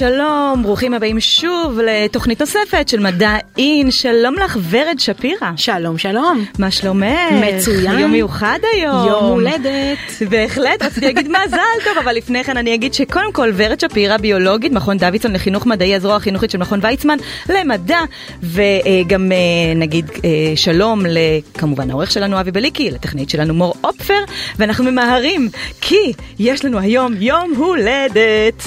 [0.00, 3.90] שלום, ברוכים הבאים שוב לתוכנית נוספת של מדע אין.
[3.90, 5.50] שלום לך, ורד שפירא.
[5.56, 6.44] שלום, שלום.
[6.58, 7.08] מה שלומך?
[7.32, 7.98] מצוין.
[7.98, 9.08] יום מיוחד היום.
[9.08, 9.98] יום הולדת.
[10.30, 14.72] בהחלט, רציתי להגיד מזל טוב, אבל לפני כן אני אגיד שקודם כל ורד שפירא, ביולוגית,
[14.72, 18.00] מכון דוידסון לחינוך מדעי, הזרוע החינוכית של מכון ויצמן למדע,
[18.42, 24.24] וגם אה, נגיד אה, שלום לכמובן העורך שלנו אבי בליקי, לטכנאית שלנו מור אופפר,
[24.58, 25.48] ואנחנו ממהרים,
[25.80, 28.62] כי יש לנו היום יום הולדת.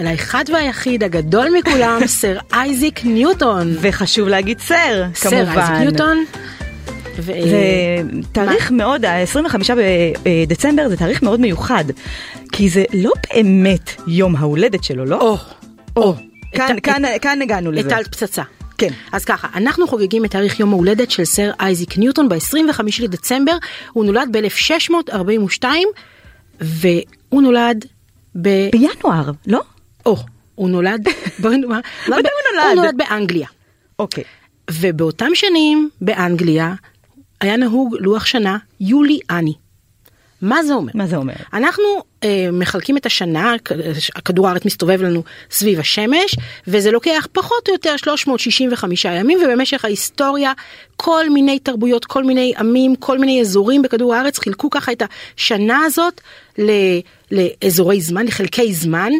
[0.00, 3.76] לאחד והיחיד הגדול מכולם, סר אייזיק ניוטון.
[3.80, 5.58] וחשוב להגיד סר, סר כמובן.
[5.58, 6.24] אייזיק ניוטון.
[7.16, 7.62] זה
[8.32, 9.70] תאריך מאוד, ה-25
[10.22, 11.84] בדצמבר זה תאריך מאוד מיוחד,
[12.52, 15.20] כי זה לא באמת יום ההולדת שלו, לא?
[15.20, 15.36] או,
[15.96, 16.14] או.
[16.52, 17.88] כאן, את- כאן, כאן הגענו לזה.
[17.96, 18.42] הטלת פצצה.
[18.78, 18.88] כן.
[19.12, 23.56] אז ככה, אנחנו חוגגים את תאריך יום ההולדת של סר אייזיק ניוטון ב-25 לדצמבר,
[23.92, 25.64] הוא נולד ב-1642,
[26.60, 27.84] והוא נולד
[28.42, 28.48] ב...
[28.72, 29.60] בינואר, לא?
[30.06, 30.16] או,
[30.60, 31.08] הוא נולד...
[31.42, 32.66] בואי נאמר, מתי הוא נולד?
[32.66, 33.48] הוא נולד באנגליה.
[33.98, 34.24] אוקיי.
[34.70, 36.74] ובאותם שנים באנגליה
[37.40, 39.54] היה נהוג לוח שנה יולי-אני.
[40.42, 40.92] מה זה אומר?
[40.94, 41.32] מה זה אומר?
[41.52, 41.84] אנחנו
[42.24, 43.54] אה, מחלקים את השנה,
[44.24, 50.52] כדור הארץ מסתובב לנו סביב השמש, וזה לוקח פחות או יותר 365 ימים, ובמשך ההיסטוריה
[50.96, 55.02] כל מיני תרבויות, כל מיני עמים, כל מיני אזורים בכדור הארץ חילקו ככה את
[55.36, 56.20] השנה הזאת
[56.58, 57.00] ל-
[57.30, 59.12] לאזורי זמן, לחלקי זמן,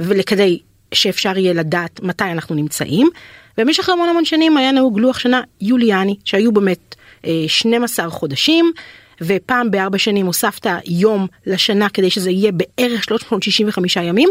[0.00, 0.60] וכדי
[0.94, 3.10] שאפשר יהיה לדעת מתי אנחנו נמצאים.
[3.58, 6.94] במשך המון המון שנים היה נהוג לוח שנה יוליאני, שהיו באמת
[7.26, 8.72] אה, 12 חודשים.
[9.20, 14.28] ופעם בארבע שנים הוספת יום לשנה כדי שזה יהיה בערך 365 ימים,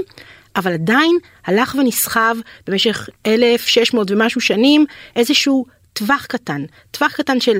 [0.55, 2.35] אבל עדיין הלך ונסחב
[2.67, 7.57] במשך 1,600 ומשהו שנים איזשהו טווח קטן, טווח קטן של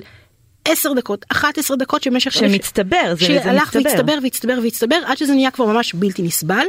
[0.65, 2.31] 10 דקות, 11 דקות שבמשך...
[2.33, 3.81] שמצטבר, זה- זה שהלך מצטבר.
[3.89, 6.65] והצטבר והצטבר והצטבר עד שזה נהיה כבר ממש בלתי נסבל.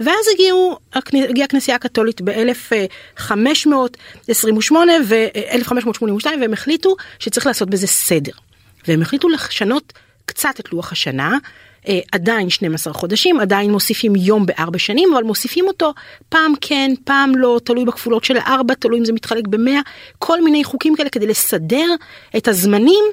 [0.00, 4.72] ואז הגיעו, הגיעה הכנסייה הקתולית ב-1528
[5.08, 8.32] ו-1582 והם החליטו שצריך לעשות בזה סדר.
[8.88, 9.92] והם החליטו לשנות
[10.26, 11.38] קצת את לוח השנה,
[11.88, 15.94] אה, עדיין 12 חודשים, עדיין מוסיפים יום בארבע שנים, אבל מוסיפים אותו
[16.28, 19.80] פעם כן, פעם לא, תלוי בכפולות של ארבע, תלוי אם זה מתחלק במאה,
[20.18, 21.86] כל מיני חוקים כאלה כדי לסדר
[22.36, 23.04] את הזמנים,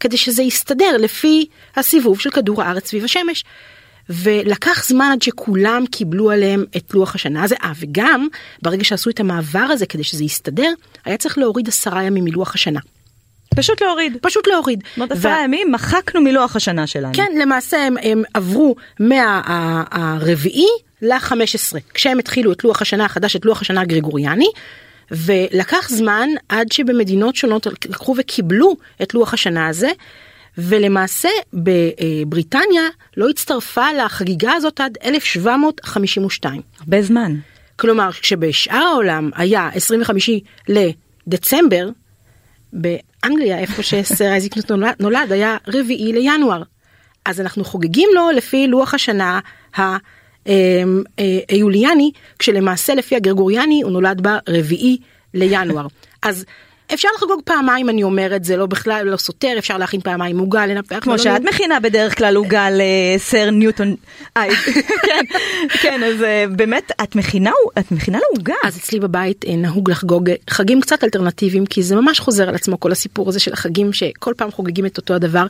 [0.00, 3.44] כדי שזה יסתדר לפי הסיבוב של כדור הארץ סביב השמש.
[4.10, 8.28] ולקח זמן עד שכולם קיבלו עליהם את לוח השנה הזה, אה, וגם
[8.62, 10.72] ברגע שעשו את המעבר הזה כדי שזה יסתדר,
[11.04, 12.80] היה צריך להוריד עשרה ימים מלוח השנה.
[13.56, 14.16] פשוט להוריד.
[14.22, 14.82] פשוט להוריד.
[14.86, 17.14] זאת אומרת, עשרה ימים מחקנו מלוח השנה שלנו.
[17.14, 20.68] כן, למעשה הם, הם עברו מהרביעי
[21.02, 24.48] ל-15, כשהם התחילו את לוח השנה החדש, את לוח השנה הגרגוריאני,
[25.10, 29.90] ולקח זמן עד שבמדינות שונות לקחו וקיבלו את לוח השנה הזה,
[30.58, 32.82] ולמעשה בבריטניה
[33.16, 36.60] לא הצטרפה לחגיגה הזאת עד 1752.
[36.80, 37.34] הרבה זמן.
[37.76, 40.30] כלומר, כשבשאר העולם היה 25
[40.68, 41.88] לדצמבר,
[42.72, 44.54] באנגליה, איפה שסר אייזיק
[45.00, 46.62] נולד- היה רביעי לינואר.
[47.24, 49.40] אז אנחנו חוגגים לו לפי לוח השנה
[49.78, 49.96] ה-
[50.46, 54.98] אמ, אה, היוליאני, כשלמעשה לפי הגרגוריאני הוא נולד ברביעי
[55.34, 55.86] לינואר.
[56.22, 56.44] אז
[56.94, 60.98] אפשר לחגוג פעמיים אני אומרת זה לא בכלל לא סותר אפשר להכין פעמיים עוגה לנפח
[61.02, 63.94] כמו לא- שאת מכינה בדרך כלל עוגה לסר ניוטון.
[65.02, 65.24] כן,
[65.82, 68.54] כן, אז אה, באמת, את מכינה את מכינה לו עוגה.
[68.64, 72.54] אז אצלי בבית אה, נהוג לחגוג אה, חגים קצת אלטרנטיביים כי זה ממש חוזר על
[72.54, 75.46] עצמו כל הסיפור הזה של החגים שכל פעם חוגגים את אותו הדבר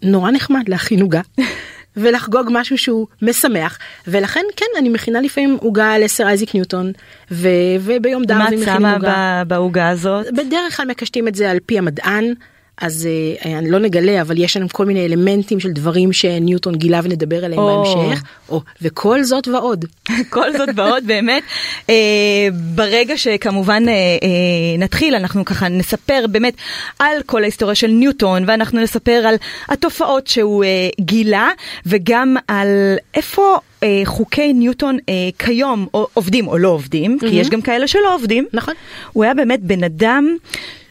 [0.00, 1.20] ונורא נחמד להכין עוגה.
[1.96, 6.92] ולחגוג משהו שהוא משמח ולכן כן אני מכינה לפעמים עוגה לסר אייזיק ניוטון
[7.30, 7.48] ו-
[7.80, 9.42] וביום מה אני את מכינה שמה עוגה.
[9.44, 10.26] ב- בעוגה הזאת?
[10.32, 12.34] בדרך כלל מקשטים את זה על פי המדען
[12.80, 13.08] אז
[13.44, 17.44] אה, אני לא נגלה אבל יש לנו כל מיני אלמנטים של דברים שניוטון גילה ונדבר
[17.44, 17.84] עליהם או.
[17.84, 19.84] בהמשך או, וכל זאת ועוד.
[20.30, 21.42] כל זאת ועוד באמת.
[21.90, 26.54] אה, ברגע שכמובן אה, אה, נתחיל אנחנו ככה נספר באמת
[26.98, 29.34] על כל ההיסטוריה של ניוטון ואנחנו נספר על
[29.68, 31.50] התופעות שהוא אה, גילה
[31.86, 37.50] וגם על איפה אה, חוקי ניוטון אה, כיום או, עובדים או לא עובדים כי יש
[37.50, 38.46] גם כאלה שלא עובדים.
[38.52, 38.74] נכון.
[39.12, 40.36] הוא היה באמת בן אדם,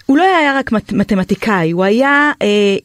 [0.05, 2.77] הוא לא היה רק מת, מתמטיקאי, הוא היה אה,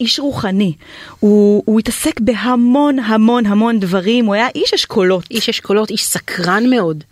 [0.00, 0.72] איש רוחני.
[1.20, 5.24] הוא, הוא התעסק בהמון המון המון דברים, הוא היה איש אשכולות.
[5.30, 7.04] איש אשכולות, איש סקרן מאוד,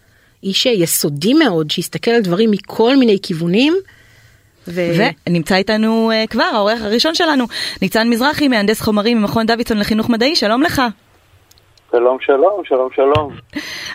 [0.43, 3.75] איש יסודי מאוד, שהסתכל על דברים מכל מיני כיוונים.
[4.69, 4.93] ו...
[5.27, 7.45] ונמצא איתנו uh, כבר העורך הראשון שלנו,
[7.83, 10.83] ניצן מזרחי, מהנדס חומרים ממכון דוידסון לחינוך מדעי, שלום לך.
[11.93, 13.33] שלום שלום, שלום שלום.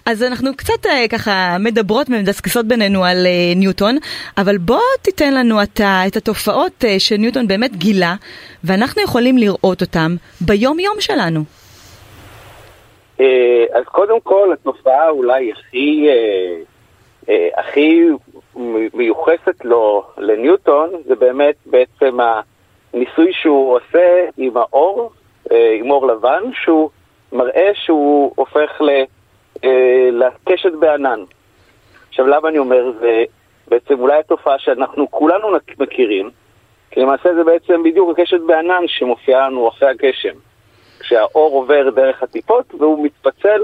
[0.05, 3.97] אז אנחנו קצת uh, ככה מדברות ומדסקסות בינינו על uh, ניוטון,
[4.37, 8.15] אבל בוא תיתן לנו אתה את התופעות uh, שניוטון באמת גילה,
[8.63, 11.39] ואנחנו יכולים לראות אותם ביום יום שלנו.
[13.19, 16.55] אה, אז קודם כל, התופעה אולי הכי, אה,
[17.29, 18.09] אה, הכי
[18.93, 22.17] מיוחסת לו לניוטון, זה באמת בעצם
[22.93, 25.11] הניסוי שהוא עושה עם האור,
[25.79, 26.89] עם אור לבן, שהוא
[27.31, 28.89] מראה שהוא הופך ל,
[30.11, 31.19] לקשת בענן.
[32.09, 32.91] עכשיו, למה אני אומר?
[32.99, 33.23] זה
[33.67, 35.47] בעצם אולי התופעה שאנחנו כולנו
[35.79, 36.29] מכירים,
[36.91, 40.33] כי למעשה זה בעצם בדיוק הקשת בענן שמופיעה לנו אחרי הגשם.
[40.99, 43.61] כשהאור עובר דרך הטיפות והוא מתפצל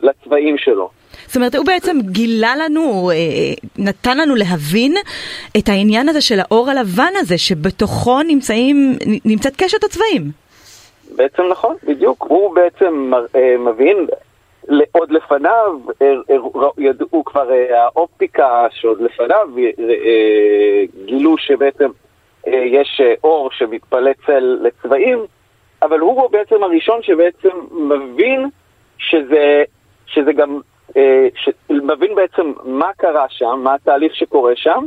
[0.00, 0.90] לצבעים שלו.
[1.26, 3.16] זאת אומרת, הוא בעצם גילה לנו, אה,
[3.78, 4.94] נתן לנו להבין
[5.58, 10.43] את העניין הזה של האור הלבן הזה, שבתוכו נמצאים, נמצאת קשת הצבעים.
[11.16, 12.26] בעצם נכון, בדיוק.
[12.28, 14.06] הוא בעצם אה, מבין,
[14.92, 16.14] עוד לפניו, אה,
[16.78, 19.48] ידעו כבר האופטיקה שעוד לפניו,
[21.04, 21.90] גילו שבעצם
[22.46, 24.18] יש אור שמתפלץ
[24.62, 25.18] לצבעים,
[25.82, 28.48] אבל הוא בעצם הראשון שבעצם מבין
[28.98, 29.64] שזה,
[30.06, 30.60] שזה גם,
[30.96, 34.86] אה, ש, מבין בעצם מה קרה שם, מה התהליך שקורה שם,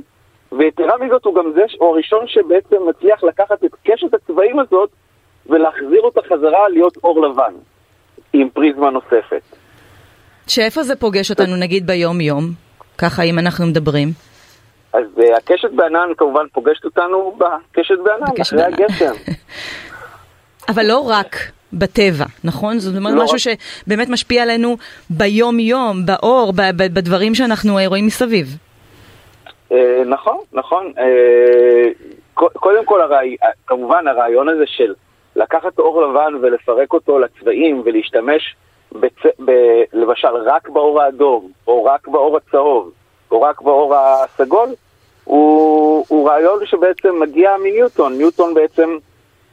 [0.51, 4.89] ויתרה מזאת הוא גם זה, הוא הראשון שבעצם מצליח לקחת את קשת הצבעים הזאת
[5.49, 7.53] ולהחזיר אותה חזרה להיות אור לבן,
[8.33, 9.41] עם פריזמה נוספת.
[10.47, 12.43] שאיפה זה פוגש אותנו נגיד ביום-יום?
[12.97, 14.07] ככה אם אנחנו מדברים.
[14.93, 18.73] אז uh, הקשת בענן כמובן פוגשת אותנו בקשת בענן, אחרי בענן.
[18.73, 19.13] הגשם.
[20.71, 21.35] אבל לא רק
[21.73, 22.79] בטבע, נכון?
[22.79, 23.59] זאת אומרת לא משהו רק...
[23.85, 24.77] שבאמת משפיע עלינו
[25.09, 28.47] ביום-יום, באור, בדברים שאנחנו רואים מסביב.
[29.71, 30.93] אה, נכון, נכון.
[30.97, 31.89] אה,
[32.33, 32.99] קודם כל,
[33.67, 34.93] כמובן הרעיון הזה של
[35.37, 38.55] לקחת אור לבן ולפרק אותו לצבעים ולהשתמש
[38.91, 39.25] בצ...
[39.45, 39.51] ב...
[39.93, 42.91] למשל רק באור האדום, או רק באור הצהוב,
[43.31, 44.69] או רק באור הסגול,
[45.23, 48.17] הוא, הוא רעיון שבעצם מגיע מניוטון.
[48.17, 48.97] ניוטון בעצם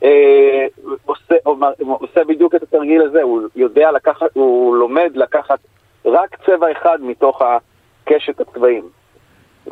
[0.03, 0.67] אה,
[1.05, 1.35] עושה,
[1.79, 5.59] עושה בדיוק את התרגיל הזה, הוא יודע לקחת, הוא לומד לקחת
[6.05, 8.85] רק צבע אחד מתוך הקשת הצבעים.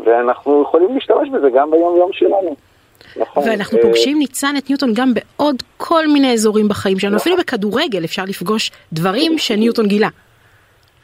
[0.05, 2.57] ואנחנו יכולים להשתמש בזה גם ביום יום שלנו.
[3.17, 3.49] נכון.
[3.49, 8.05] ואנחנו אה, פוגשים ניצן את ניוטון גם בעוד כל מיני אזורים בחיים שלנו, אפילו בכדורגל
[8.05, 10.09] אפשר לפגוש דברים שניוטון גילה.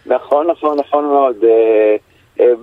[0.06, 1.36] נכון, נכון, נכון מאוד.
[1.44, 1.96] אה,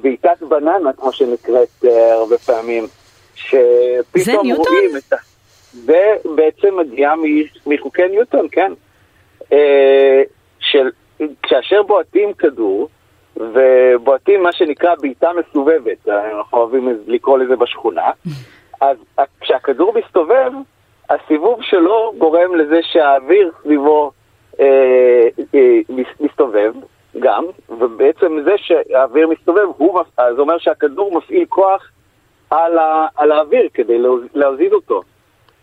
[0.02, 2.88] בעיטת בננה, כמו שנקראת הרבה פעמים,
[3.36, 5.16] שפתאום רואים את ה...
[5.86, 7.14] ובעצם מגיעה
[7.66, 8.72] מחוקי ניוטון, כן.
[9.54, 10.22] אה,
[10.60, 10.90] של,
[11.44, 12.90] כאשר בועטים כדור,
[13.38, 18.12] ובועטים מה שנקרא בעיטה מסובבת, אנחנו אוהבים לקרוא לזה בשכונה,
[19.18, 20.52] אז כשהכדור מסתובב,
[21.10, 24.12] הסיבוב שלו גורם לזה שהאוויר סביבו
[24.60, 25.80] אה, אה,
[26.20, 26.74] מסתובב
[27.20, 30.02] גם, ובעצם זה שהאוויר מסתובב, הוא,
[30.36, 31.90] זה אומר שהכדור מפעיל כוח
[32.50, 33.98] על, ה, על האוויר כדי
[34.34, 35.02] להזיז אותו.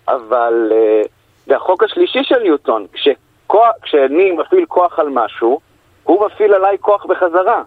[0.08, 1.08] אבל uh,
[1.46, 5.60] זה החוק השלישי של ניוטון, כשכוח, כשאני מפעיל כוח על משהו,
[6.04, 7.62] הוא מפעיל עליי כוח בחזרה.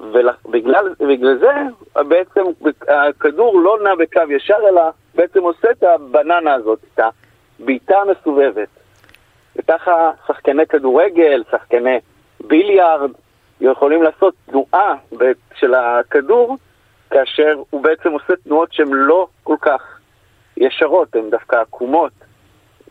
[0.00, 1.52] ובגלל זה
[1.94, 2.42] בעצם
[2.88, 4.82] הכדור לא נע בקו ישר, אלא
[5.14, 7.00] בעצם עושה את הבננה הזאת, את
[7.60, 8.68] הבעיטה המסובבת.
[9.56, 11.98] וככה שחקני כדורגל, שחקני
[12.40, 13.10] ביליארד,
[13.60, 14.94] יכולים לעשות תנועה
[15.54, 16.56] של הכדור,
[17.10, 19.98] כאשר הוא בעצם עושה תנועות שהן לא כל כך
[20.56, 22.12] ישרות, הן דווקא עקומות,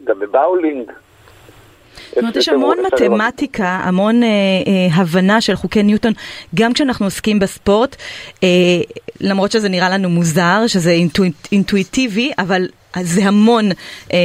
[0.03, 0.91] גם בבאולינג.
[2.09, 6.13] זאת אומרת, יש המון מתמטיקה, המון אה, אה, הבנה של חוקי ניוטון,
[6.55, 7.95] גם כשאנחנו עוסקים בספורט,
[8.43, 8.47] אה,
[9.21, 12.67] למרות שזה נראה לנו מוזר, שזה אינטואיט, אינטואיטיבי, אבל
[13.01, 13.65] זה המון
[14.13, 14.17] אה,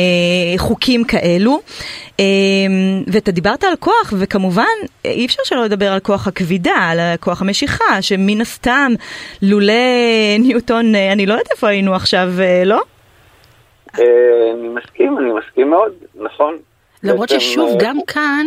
[0.56, 1.60] חוקים כאלו.
[2.20, 2.24] אה,
[3.06, 4.64] ואתה דיברת על כוח, וכמובן
[5.04, 8.92] אי אפשר שלא לדבר על כוח הכבידה, על כוח המשיכה, שמן הסתם,
[9.42, 9.72] לולא
[10.38, 12.80] ניוטון, אה, אני לא יודעת איפה היינו עכשיו, אה, לא?
[13.98, 14.04] אה,
[14.54, 16.58] אני מסכים, אני מסכים מאוד, נכון.
[17.02, 18.46] למרות ששוב, אה, גם כאן,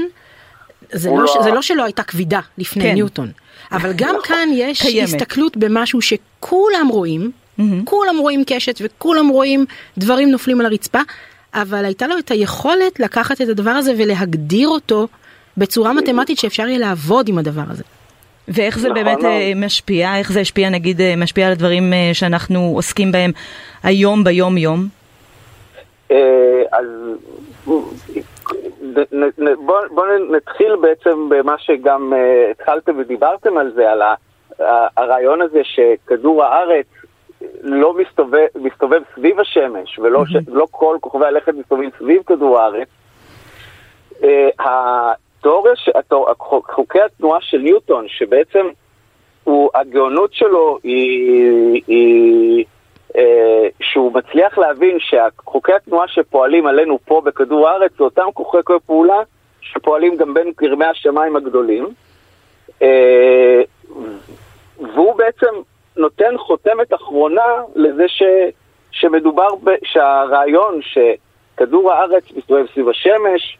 [0.92, 1.44] זה לא, לא...
[1.44, 2.94] זה לא שלא הייתה כבידה לפני כן.
[2.94, 3.32] ניוטון,
[3.72, 4.22] אבל גם נכון.
[4.24, 5.04] כאן יש קיימת.
[5.10, 7.64] הסתכלות במשהו שכולם רואים, mm-hmm.
[7.84, 9.66] כולם רואים קשת וכולם רואים
[9.98, 11.00] דברים נופלים על הרצפה,
[11.54, 15.08] אבל הייתה לו את היכולת לקחת את הדבר הזה ולהגדיר אותו
[15.58, 17.84] בצורה מתמטית שאפשר יהיה לעבוד עם הדבר הזה.
[18.48, 19.30] ואיך זה נכון באמת לא.
[19.56, 23.32] משפיע, איך זה השפיע נגיד, משפיע על הדברים שאנחנו עוסקים בהם
[23.84, 24.88] היום ביום יום?
[26.12, 26.18] אה,
[26.72, 26.86] אז
[29.90, 34.02] בואו נתחיל בעצם במה שגם אה, התחלתם ודיברתם על זה, על
[34.98, 36.86] הרעיון הזה שכדור הארץ
[37.62, 40.44] לא מסתובב, מסתובב סביב השמש, ולא mm-hmm.
[40.44, 42.88] ש, לא כל כוכבי הלכת מסתובבים סביב כדור הארץ.
[44.24, 45.74] אה, התיאוריה,
[46.48, 48.68] חוקי התנועה של ניוטון, שבעצם
[49.44, 52.66] הוא, הגאונות שלו היא, היא
[53.82, 59.22] שהוא מצליח להבין שחוקי התנועה שפועלים עלינו פה בכדור הארץ זה אותם חוקי פעולה
[59.62, 61.94] שפועלים גם בין גרמי השמיים הגדולים,
[62.82, 63.62] אה,
[64.80, 65.62] והוא בעצם
[65.98, 68.24] נותן חותמת אחרונה לזה ש,
[68.92, 73.58] שמדובר, ב, שהרעיון שכדור הארץ מסתובב סביב השמש,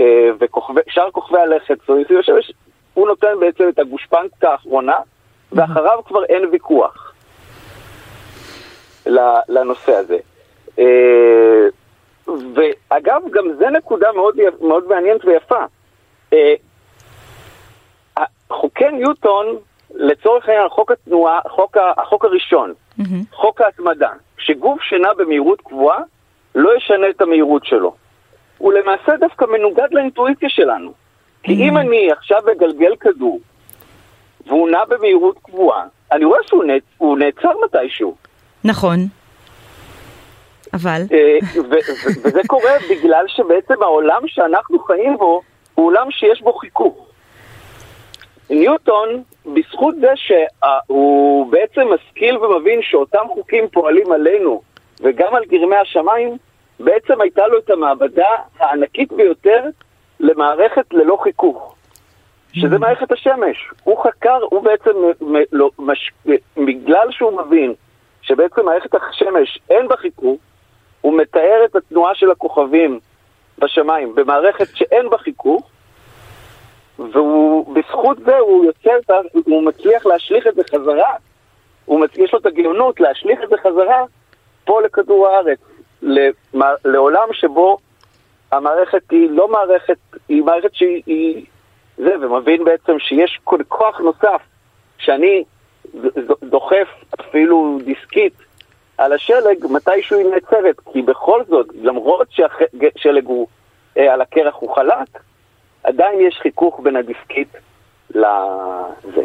[0.00, 2.52] אה, ושאר כוכבי הלכת סביב השמש,
[2.94, 4.96] הוא נותן בעצם את הגושפנקה האחרונה,
[5.52, 7.07] ואחריו כבר אין ויכוח
[9.48, 10.18] לנושא הזה.
[10.78, 11.68] אה,
[12.54, 15.64] ואגב, גם זה נקודה מאוד, מאוד מעניינת ויפה.
[16.32, 16.54] אה,
[18.50, 19.46] חוקי ניוטון,
[19.94, 23.02] לצורך העניין, חוק התנועה, חוק, החוק הראשון, mm-hmm.
[23.32, 25.98] חוק ההתמדה, שגוף שנע במהירות קבועה,
[26.54, 27.94] לא ישנה את המהירות שלו.
[28.58, 30.92] הוא למעשה דווקא מנוגד לאינטואיציה שלנו.
[31.42, 31.76] כי אם.
[31.76, 33.40] אני עכשיו אגלגל כדור,
[34.46, 36.82] והוא נע במהירות קבועה, אני רואה שהוא נעצ...
[37.18, 38.16] נעצר מתישהו.
[38.64, 38.98] נכון.
[40.74, 41.02] אבל?
[41.12, 41.38] אה,
[42.24, 45.42] וזה קורה בגלל שבעצם העולם שאנחנו חיים בו
[45.74, 47.08] הוא עולם שיש בו חיכוך.
[48.50, 54.62] ניוטון, בזכות זה שהוא בעצם משכיל ומבין שאותם חוקים פועלים עלינו
[55.00, 56.36] וגם על גרמי השמיים,
[56.80, 59.64] בעצם הייתה לו את המעבדה הענקית ביותר
[60.20, 61.74] למערכת ללא חיכוך,
[62.52, 62.78] שזה mm.
[62.78, 63.70] מערכת השמש.
[63.84, 64.90] הוא חקר, הוא בעצם,
[65.52, 66.12] לא, מש,
[66.56, 67.74] בגלל שהוא מבין
[68.22, 70.38] שבעצם מערכת השמש אין בה חיכוך,
[71.00, 73.00] הוא מתאר את התנועה של הכוכבים
[73.58, 75.70] בשמיים במערכת שאין בה חיכוך,
[76.98, 81.14] ובזכות זה הוא יוצר, הוא מצליח להשליך את זה חזרה.
[82.16, 84.04] יש לו את הגאונות להשליך את זה חזרה
[84.64, 85.58] פה לכדור הארץ,
[86.84, 87.78] לעולם שבו
[88.52, 89.98] המערכת היא לא מערכת,
[90.28, 91.46] היא מערכת שהיא
[91.96, 94.40] זה, ומבין בעצם שיש כוח נוסף,
[94.98, 95.44] שאני
[96.42, 96.88] דוחף
[97.20, 98.32] אפילו דיסקית
[98.98, 103.46] על השלג, מתישהו היא נעצרת, כי בכל זאת, למרות שהשלג הוא,
[103.96, 105.22] אה, על הקרח הוא חלק,
[105.84, 107.48] עדיין יש חיכוך בין הדיסקית
[108.10, 109.24] לזה.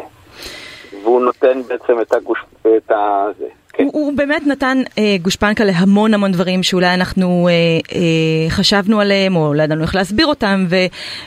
[1.02, 2.38] והוא נותן בעצם את הגוש...
[2.76, 3.46] את הזה.
[3.76, 3.84] כן.
[3.84, 7.52] הוא, הוא באמת נתן אה, גושפנקה להמון המון דברים שאולי אנחנו אה,
[7.98, 10.76] אה, חשבנו עליהם או לא ידענו איך להסביר אותם ו,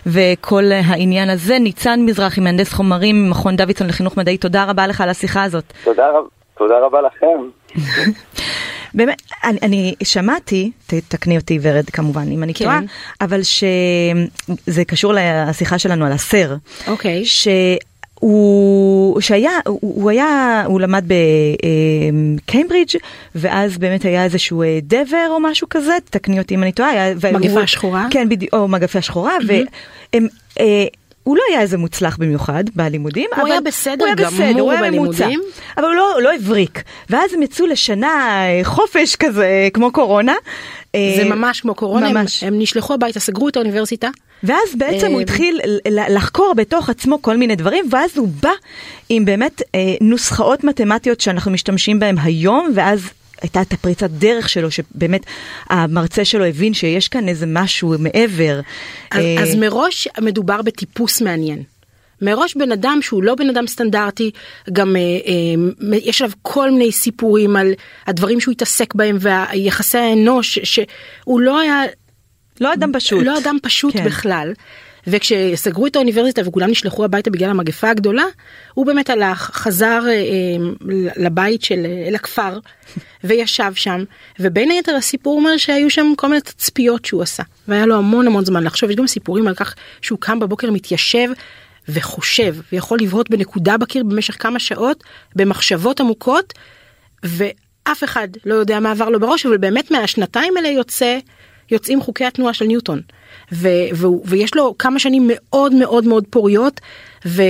[0.06, 1.60] וכל העניין הזה.
[1.60, 5.74] ניצן מזרחי, מהנדס חומרים ממכון דוידסון לחינוך מדעי, תודה רבה לך על השיחה הזאת.
[5.84, 6.24] תודה, רב,
[6.58, 7.50] תודה רבה לכם.
[8.94, 10.72] באמת, אני, אני שמעתי,
[11.08, 12.66] תקני אותי ורד כמובן אם אני כן.
[12.66, 12.80] טועה,
[13.22, 16.56] אבל שזה קשור לשיחה שלנו על הסר.
[16.88, 17.26] אוקיי.
[17.26, 17.48] ש...
[18.20, 21.06] הוא, שהיה, הוא, הוא היה, הוא למד
[22.44, 22.98] בקיימברידג'
[23.36, 27.14] ואז באמת היה איזשהו אה, דבר או משהו כזה, תקני אותי אם אני טועה.
[27.34, 28.08] מגפה שחורה?
[28.12, 30.14] כן, בדיוק, או מגפה שחורה, mm-hmm.
[30.14, 30.28] והם...
[31.27, 34.62] אה, הוא לא היה איזה מוצלח במיוחד בלימודים, הוא אבל היה בסדר הוא היה בסדר,
[34.62, 35.27] הוא היה ממוצע,
[35.77, 36.84] אבל הוא לא, לא הבריק.
[37.10, 40.34] ואז הם יצאו לשנה אה, חופש כזה, כמו קורונה.
[41.17, 42.43] זה ממש כמו קורונה, ממש.
[42.43, 44.10] הם, הם נשלחו הביתה, סגרו את האוניברסיטה.
[44.43, 45.60] ואז בעצם הוא התחיל
[46.10, 48.51] לחקור בתוך עצמו כל מיני דברים, ואז הוא בא
[49.10, 53.10] עם באמת אה, נוסחאות מתמטיות שאנחנו משתמשים בהן היום, ואז
[53.41, 55.25] הייתה את הפריצת דרך שלו, שבאמת
[55.70, 58.60] המרצה שלו הבין שיש כאן איזה משהו מעבר.
[59.12, 59.44] אז, אה...
[59.44, 61.63] אז מראש מדובר בטיפוס מעניין.
[62.22, 64.32] מראש בן אדם שהוא לא בן אדם סטנדרטי,
[64.74, 67.74] גם אה, אה, יש עליו כל מיני סיפורים על
[68.08, 71.82] הדברים שהוא התעסק בהם והיחסי האנוש, שהוא לא היה
[72.62, 73.24] לא אדם פשוט.
[73.24, 74.06] לא אדם פשוט כן.
[74.06, 74.53] בכלל.
[75.08, 78.26] וכשסגרו את האוניברסיטה וכולם נשלחו הביתה בגלל המגפה הגדולה,
[78.74, 80.14] הוא באמת הלך, חזר אה,
[81.18, 82.60] לבית של, אל הכפר,
[83.24, 84.04] וישב שם,
[84.40, 88.46] ובין היתר הסיפור אומר שהיו שם כל מיני תצפיות שהוא עשה, והיה לו המון המון
[88.46, 91.30] זמן לחשוב, יש גם סיפורים על כך שהוא קם בבוקר מתיישב
[91.90, 95.04] וחושב, ויכול לבהות בנקודה בקיר במשך כמה שעות,
[95.36, 96.54] במחשבות עמוקות,
[97.24, 101.18] ואף אחד לא יודע מה עבר לו בראש, אבל באמת מהשנתיים האלה יוצא
[101.72, 103.02] יוצאים חוקי התנועה של ניוטון.
[103.52, 106.82] ו, ו, ויש לו כמה שנים מאוד מאוד מאוד פוריות,
[107.26, 107.42] ו...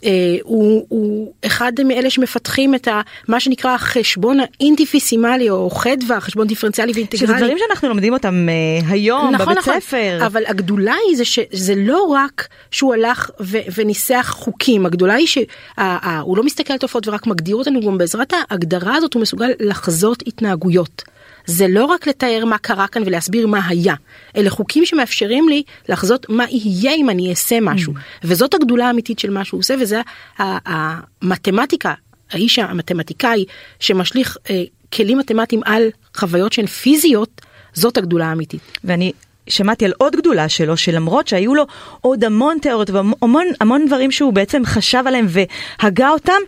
[0.00, 0.02] Uh,
[0.42, 7.26] הוא, אחד מאלה שמפתחים את ה, מה שנקרא החשבון האינטיפיסימלי או חדווה, חשבון דיפרנציאלי ואינטגרלי.
[7.26, 10.18] שזה דברים שאנחנו לומדים אותם uh, היום נכון, בבית נכון, ספר.
[10.26, 16.36] אבל הגדולה היא זה שזה לא רק שהוא הלך ו, וניסח חוקים, הגדולה היא שהוא
[16.36, 21.02] לא מסתכל על תופעות ורק מגדיר אותנו, גם בעזרת ההגדרה הזאת הוא מסוגל לחזות התנהגויות.
[21.50, 23.94] זה לא רק לתאר מה קרה כאן ולהסביר מה היה,
[24.36, 27.92] אלה חוקים שמאפשרים לי לחזות מה יהיה אם אני אעשה משהו.
[27.92, 27.96] Mm.
[28.24, 30.00] וזאת הגדולה האמיתית של מה שהוא עושה, וזה
[30.38, 31.94] המתמטיקה,
[32.30, 33.44] האיש המתמטיקאי
[33.80, 37.40] שמשליך אה, כלים מתמטיים על חוויות שהן פיזיות,
[37.72, 38.78] זאת הגדולה האמיתית.
[38.84, 39.12] ואני
[39.48, 41.66] שמעתי על עוד גדולה שלו, שלמרות שהיו לו
[42.00, 46.40] עוד המון תיאוריות והמון המון דברים שהוא בעצם חשב עליהם והגה אותם,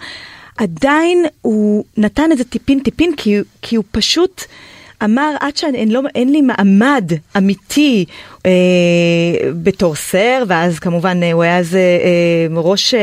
[0.56, 4.42] עדיין הוא נתן איזה טיפין טיפין כי, כי הוא פשוט
[5.04, 8.04] אמר, עד שאין לא, לי מעמד אמיתי
[8.46, 8.50] אה,
[9.62, 13.00] בתור סר, ואז כמובן אה, הוא היה אז אה, ראש אה,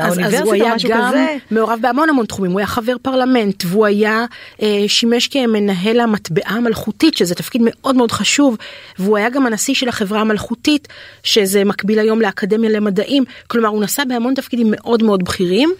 [0.00, 1.04] האוניברסיטה או משהו כזה.
[1.04, 4.24] אז הוא היה גם מעורב בהמון המון תחומים, הוא היה חבר פרלמנט, והוא היה,
[4.62, 8.56] אה, שימש כמנהל המטבעה המלכותית, שזה תפקיד מאוד מאוד חשוב,
[8.98, 10.88] והוא היה גם הנשיא של החברה המלכותית,
[11.22, 15.74] שזה מקביל היום לאקדמיה למדעים, כלומר הוא נשא בהמון תפקידים מאוד מאוד בכירים.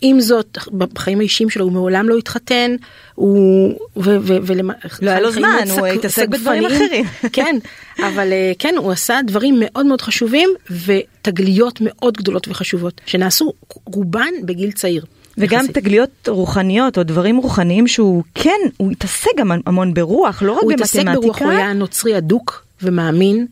[0.00, 2.76] עם זאת בחיים האישיים שלו הוא מעולם לא התחתן
[3.14, 4.52] הוא ו, ו, ו,
[5.02, 7.56] לא היה לו זמן הוא התעסק בדברים אחרים כן
[7.98, 10.50] אבל אה, כן הוא עשה דברים מאוד מאוד חשובים
[10.86, 13.52] ותגליות מאוד גדולות וחשובות שנעשו
[13.84, 15.04] רובן בגיל צעיר.
[15.38, 15.78] וגם יחסית.
[15.78, 20.72] תגליות רוחניות או דברים רוחניים שהוא כן הוא התעסק גם המון ברוח לא רק הוא
[20.72, 21.00] במתמטיקה.
[21.00, 23.46] הוא התעסק ברוח הוא היה נוצרי אדוק ומאמין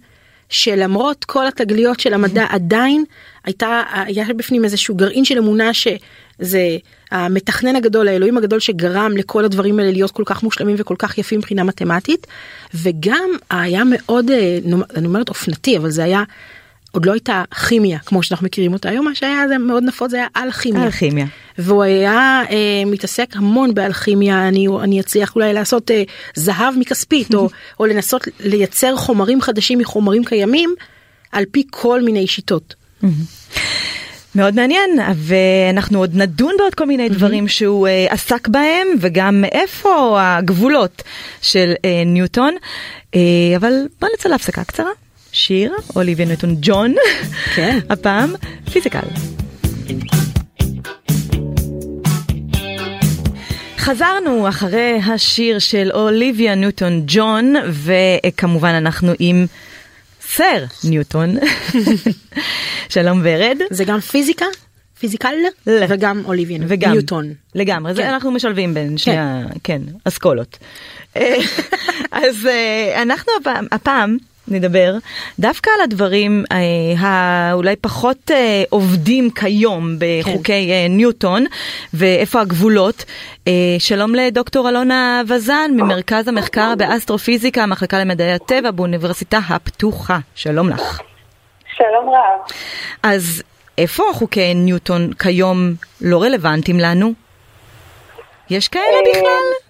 [0.48, 3.04] שלמרות כל התגליות של המדע עדיין
[3.48, 6.76] הייתה היה בפנים איזשהו גרעין של אמונה שזה
[7.10, 11.38] המתכנן הגדול האלוהים הגדול שגרם לכל הדברים האלה להיות כל כך מושלמים וכל כך יפים
[11.38, 12.26] מבחינה מתמטית
[12.74, 14.58] וגם היה מאוד אה,
[14.96, 16.22] אני אומרת אופנתי אבל זה היה
[16.92, 20.16] עוד לא הייתה כימיה כמו שאנחנו מכירים אותה היום מה שהיה זה מאוד נפוץ זה
[20.16, 20.84] היה אלכימיה.
[20.84, 21.26] אלכימיה.
[21.58, 26.02] והוא היה אה, מתעסק המון באלכימיה אני אני אצליח אולי לעשות אה,
[26.34, 27.48] זהב מכספית או,
[27.80, 30.74] או לנסות לייצר חומרים חדשים מחומרים קיימים
[31.32, 32.77] על פי כל מיני שיטות.
[34.34, 40.18] מאוד מעניין ואנחנו עוד נדון בעוד כל מיני דברים שהוא uh, עסק בהם וגם איפה
[40.20, 41.02] הגבולות
[41.42, 42.54] של uh, ניוטון
[43.12, 43.16] uh,
[43.56, 44.90] אבל בוא נצא להפסקה קצרה.
[45.32, 46.94] שיר, אוליביה נטון ג'ון,
[47.54, 47.78] כן.
[47.90, 48.34] הפעם
[48.72, 48.98] פיזיקל.
[53.78, 59.46] חזרנו אחרי השיר של אוליביה ניוטון ג'ון, וכמובן אנחנו עם
[60.36, 61.36] סר ניוטון.
[62.88, 63.58] שלום ורד.
[63.70, 64.46] זה גם פיזיקה?
[64.98, 65.34] פיזיקל
[65.66, 67.32] וגם אוליביה וגם, ניוטון.
[67.54, 67.96] לגמרי, כן.
[67.96, 69.46] זה אנחנו משלבים בין שני כן.
[69.64, 70.58] כן, אסכולות.
[72.10, 74.16] אז אה, אנחנו הפעם, הפעם
[74.50, 74.94] נדבר
[75.38, 76.56] דווקא על הדברים אה,
[76.98, 80.72] האולי פחות אה, עובדים כיום בחוקי כן.
[80.72, 81.44] אה, ניוטון
[81.94, 83.04] ואיפה הגבולות.
[83.48, 90.18] אה, שלום לדוקטור אלונה וזן ממרכז המחקר באסטרופיזיקה, המחלקה למדעי הטבע באוניברסיטה הפתוחה.
[90.34, 91.00] שלום לך.
[91.76, 92.52] שלום רב.
[93.02, 93.42] אז
[93.78, 97.12] איפה חוקי ניוטון כיום לא רלוונטיים לנו?
[98.50, 99.67] יש כאלה אה, בכלל?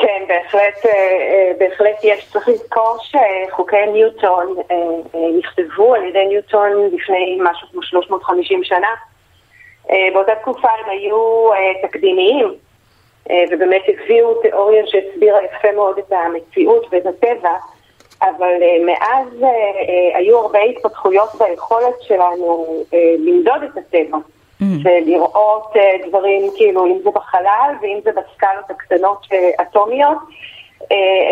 [0.00, 2.30] כן, בהחלט, אה, אה, בהחלט יש.
[2.32, 4.76] צריך לזכור שחוקי ניוטון אה,
[5.38, 8.88] נכתבו על ידי ניוטון לפני משהו כמו 350 שנה.
[10.12, 11.50] באותה תקופה הם היו
[11.82, 12.54] תקדימיים,
[13.50, 17.52] ובאמת הביאו תיאוריה שהסבירה יפה מאוד את המציאות ואת הטבע,
[18.22, 18.54] אבל
[18.86, 19.28] מאז
[20.14, 22.84] היו הרבה התפתחויות ביכולת שלנו
[23.18, 24.18] למדוד את הטבע.
[24.60, 24.64] Mm.
[24.84, 30.18] ולראות uh, דברים כאילו אם זה בחלל ואם זה בסקלות הקטנות uh, אטומיות
[30.82, 30.84] uh,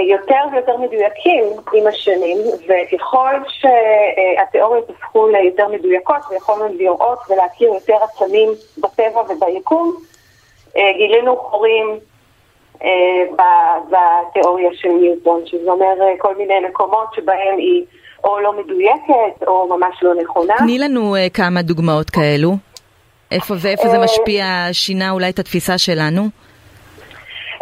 [0.08, 2.38] יותר ויותר מדויקים עם השנים
[2.68, 9.96] וככל שהתיאוריות הפכו ליותר מדויקות ויכולנו לראות ולהכיר יותר עצמים בטבע וביקום
[10.68, 11.98] uh, גילינו חורים
[13.86, 17.84] בתיאוריה של ניוטון שזה אומר כל מיני מקומות שבהם היא
[18.24, 20.54] או לא מדויקת או ממש לא נכונה.
[20.58, 22.67] תני לנו כמה דוגמאות כאלו.
[23.30, 26.22] איפה ואיפה זה אה, משפיע, שינה אולי את התפיסה שלנו?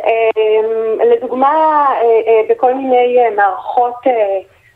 [0.05, 3.95] אמ, לדוגמה, אה, אה, בכל מיני מערכות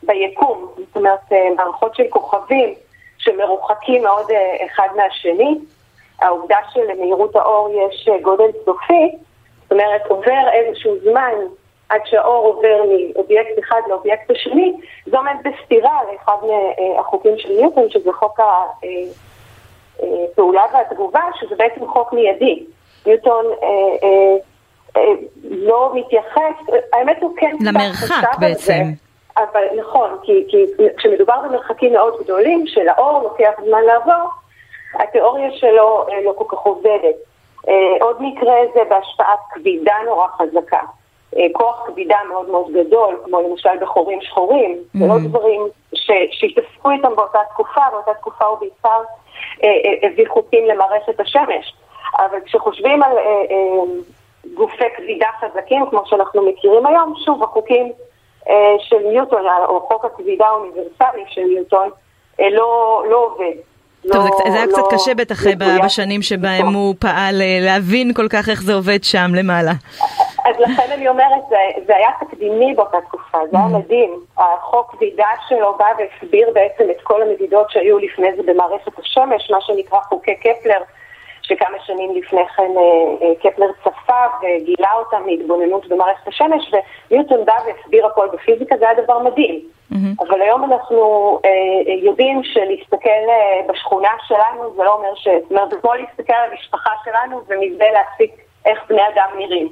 [0.03, 2.75] ביקום, זאת אומרת מערכות של כוכבים
[3.19, 4.27] שמרוחקים מאוד
[4.67, 5.59] אחד מהשני,
[6.19, 9.17] העובדה שלמהירות האור יש גודל סופי,
[9.63, 11.33] זאת אומרת עובר איזשהו זמן
[11.89, 12.83] עד שהאור עובר
[13.15, 14.73] מאובייקט אחד לאובייקט השני,
[15.07, 18.45] זה עומד בסתירה לאחד מהחוקים של ניוטון, שזה חוק ה...
[20.03, 22.65] הפעולה והתגובה, שזה בעצם חוק מיידי.
[23.07, 23.69] ניוטון אה,
[24.03, 24.37] אה,
[24.97, 27.57] אה, לא מתייחס, האמת הוא כן...
[27.61, 28.83] למרחק בעצם.
[29.37, 30.65] אבל נכון, כי, כי
[30.97, 34.31] כשמדובר במרחקים מאוד גדולים, שלאור לוקח זמן לעבור,
[34.95, 37.17] התיאוריה שלו אה, לא כל כך עובדת.
[37.69, 40.81] אה, עוד מקרה זה בהשפעת כבידה נורא חזקה.
[41.37, 44.99] אה, כוח כבידה מאוד מאוד גדול, כמו למשל בחורים שחורים, mm-hmm.
[44.99, 45.61] זה לא דברים
[46.31, 49.01] שהתעסקו איתם באותה תקופה, באותה תקופה הוא בעיקר
[49.65, 51.75] אה, אה, הביא חוקים למערכת השמש.
[52.19, 53.13] אבל כשחושבים על
[54.55, 57.93] גופי כבידה חזקים, כמו שאנחנו מכירים היום, שוב, החוקים
[58.79, 61.89] של ניוטון, או חוק הכבידה האוניברסלי של ניוטון,
[62.39, 63.57] לא, לא עובד.
[64.09, 65.37] טוב, לא, זה, זה היה לא, קצת קשה בטח
[65.85, 69.73] בשנים שבהם הוא פעל להבין כל כך איך זה עובד שם למעלה.
[70.51, 73.79] אז לכן אני אומרת, זה, זה היה תקדימי באותה תקופה, זה היה mm-hmm.
[73.79, 74.21] מדהים.
[74.39, 79.61] החוק ועידה שלו בא והסביר בעצם את כל המדידות שהיו לפני זה במערכת השמש, מה
[79.61, 80.83] שנקרא חוקי קפלר,
[81.43, 82.71] שכמה שנים לפני כן
[83.43, 86.73] קפלר צפה וגילה אותה מהתבוננות במערכת השמש,
[87.11, 89.61] וניוטון בא והסביר הכל בפיזיקה, זה היה דבר מדהים.
[89.93, 90.25] Mm-hmm.
[90.29, 95.29] אבל היום אנחנו אה, יודעים שלהסתכל אה, בשכונה שלנו זה לא אומר ש...
[95.43, 98.35] זאת אומרת, זה כמו להסתכל על המשפחה שלנו ומזה להסיק
[98.67, 99.69] איך בני אדם נראים.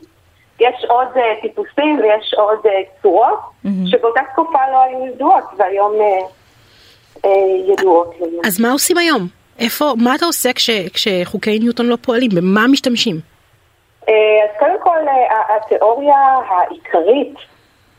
[0.60, 3.68] יש עוד אה, טיפוסים ויש עוד אה, צורות mm-hmm.
[3.86, 6.26] שבאותה תקופה לא היו ידועות והיום אה,
[7.24, 8.14] אה, ידועות.
[8.44, 9.26] אז מה עושים היום?
[9.58, 12.30] איפה, מה אתה עושה כש, כשחוקי ניוטון לא פועלים?
[12.36, 13.16] במה משתמשים?
[14.08, 16.18] אה, אז קודם כל, אה, התיאוריה
[16.48, 17.34] העיקרית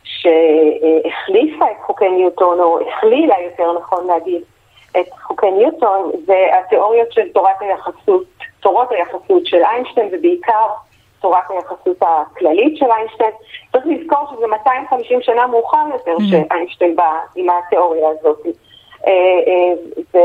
[0.03, 4.41] שהחליפה את חוקי ניוטון, או הכלילה יותר נכון להגיד,
[4.91, 8.25] את חוקי ניוטון, זה התיאוריות של תורת היחסות,
[8.59, 10.67] תורות היחסות של איינשטיין, ובעיקר
[11.21, 13.31] תורת היחסות הכללית של איינשטיין.
[13.71, 16.47] צריך לזכור שזה 250 שנה מאוחר יותר mm-hmm.
[16.49, 18.45] שאיינשטיין בא עם התיאוריה הזאת.
[19.07, 19.11] אה,
[20.17, 20.23] אה,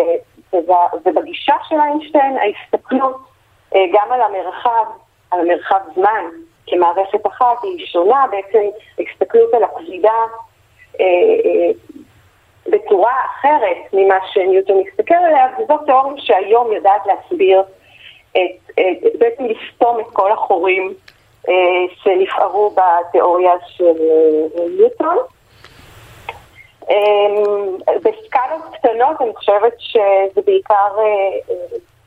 [1.05, 3.17] ובגישה של איינשטיין ההסתכלות
[3.75, 4.85] אה, גם על המרחב,
[5.31, 6.25] על המרחב זמן,
[6.67, 8.63] כמערכת אחת היא שונה, בעצם
[8.99, 10.21] הסתכלות על הכבידה
[12.67, 17.63] בצורה אחרת ממה שניוטון מסתכל עליה, וזו תיאוריה שהיום יודעת להסביר,
[18.37, 20.95] את, את, בעצם לסתום את כל החורים
[21.49, 21.55] אה,
[22.03, 25.17] שנפערו בתיאוריה של אה, ניוטון.
[26.91, 31.57] אה, בסקלות קטנות אני חושבת שזה בעיקר אה,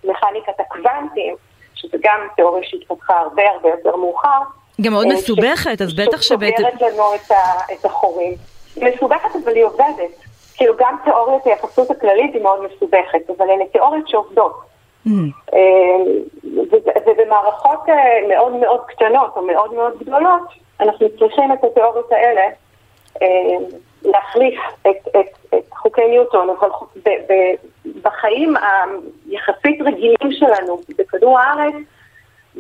[0.04, 1.36] מכניקת הקוונטים.
[1.78, 4.40] שזה גם תיאוריה שהתפתחה הרבה הרבה יותר מאוחר.
[4.82, 6.56] גם מאוד אה, מסובכת, אז בטח שבית...
[6.58, 7.04] שסוגרת לנו
[7.74, 8.34] את החורים.
[8.76, 10.24] היא מסובכת אבל היא עובדת.
[10.56, 14.54] כאילו גם תיאוריית היחסות הכללית היא מאוד מסובכת, אבל אלה תיאוריות שעובדות.
[15.54, 15.60] אה,
[17.08, 20.42] ובמערכות אה, מאוד מאוד קטנות או מאוד מאוד גדולות,
[20.80, 22.42] אנחנו צריכים את התיאוריות האלה
[24.06, 26.70] להחליף את, את, את חוקי ניוטון, אבל
[27.06, 27.34] ב, ב,
[28.02, 28.54] בחיים
[29.26, 31.74] היחסית רגילים שלנו בכדור הארץ,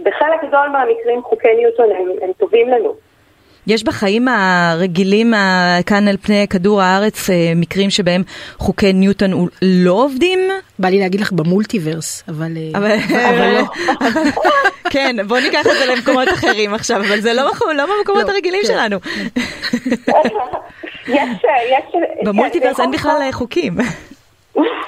[0.03, 2.93] בחלק גדול מהמקרים חוקי ניוטון הם, הם טובים לנו.
[3.67, 5.33] יש בחיים הרגילים
[5.85, 8.23] כאן על פני כדור הארץ אה, מקרים שבהם
[8.57, 10.39] חוקי ניוטון לא עובדים?
[10.79, 13.63] בא לי להגיד לך במולטיברס, אבל, אה, אבל, אבל לא.
[14.93, 18.61] כן, בוא ניקח את זה למקומות אחרים עכשיו, אבל זה לא, לא במקומות לא, הרגילים
[18.61, 18.67] כן.
[18.67, 18.97] שלנו.
[21.07, 21.29] יש,
[21.69, 21.95] יש...
[22.23, 23.77] במולטיברס אין בכלל חוקים.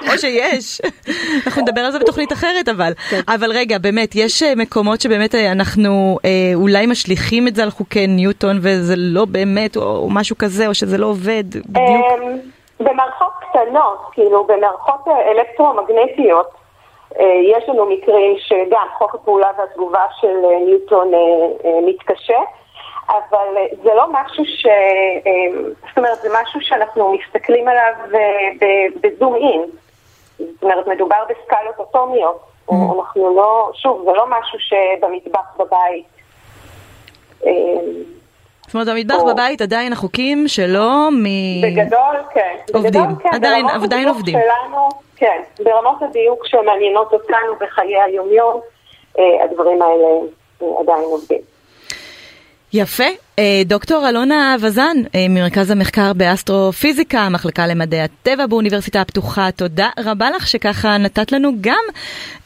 [0.08, 0.82] או שיש,
[1.46, 2.92] אנחנו נדבר על זה בתוכנית אחרת אבל.
[3.10, 3.20] כן.
[3.28, 7.70] אבל רגע, באמת, יש אה, מקומות שבאמת אה, אנחנו אה, אולי משליכים את זה על
[7.70, 12.06] חוקי ניוטון וזה לא באמת, או, או משהו כזה, או שזה לא עובד בדיוק.
[12.22, 12.40] אמ,
[12.80, 16.60] במערכות קטנות, כאילו במערכות אה, אלקטרומגנטיות,
[17.44, 21.12] יש לנו מקרים שגם חוק הפעולה והתגובה של ניוטון
[21.86, 22.38] מתקשה.
[23.10, 24.66] אבל אה, זה לא משהו ש...
[24.66, 29.62] אה, זאת אומרת, זה משהו שאנחנו מסתכלים עליו אה, בזום אין.
[30.38, 32.40] זאת אומרת, מדובר בסקלות אטומיות.
[32.70, 32.74] Mm.
[32.74, 36.06] אנחנו לא, שוב, זה לא משהו שבמטבח בבית.
[38.68, 41.26] זאת אומרת, במטבח בבית עדיין החוקים שלו מ...
[41.64, 42.56] בגדול, כן.
[42.74, 43.30] עובדים, בגדול, כן.
[43.34, 44.36] עדיין, עדיין עובדים.
[44.40, 48.62] שלנו, כן, ברמות הדיוק שמעניינות אותנו בחיי היומיום,
[49.44, 50.08] הדברים האלה
[50.80, 51.42] עדיין עובדים.
[52.74, 53.04] יפה.
[53.40, 60.30] אה, דוקטור אלונה וזן אה, ממרכז המחקר באסטרופיזיקה, המחלקה למדעי הטבע באוניברסיטה הפתוחה, תודה רבה
[60.30, 61.84] לך שככה נתת לנו גם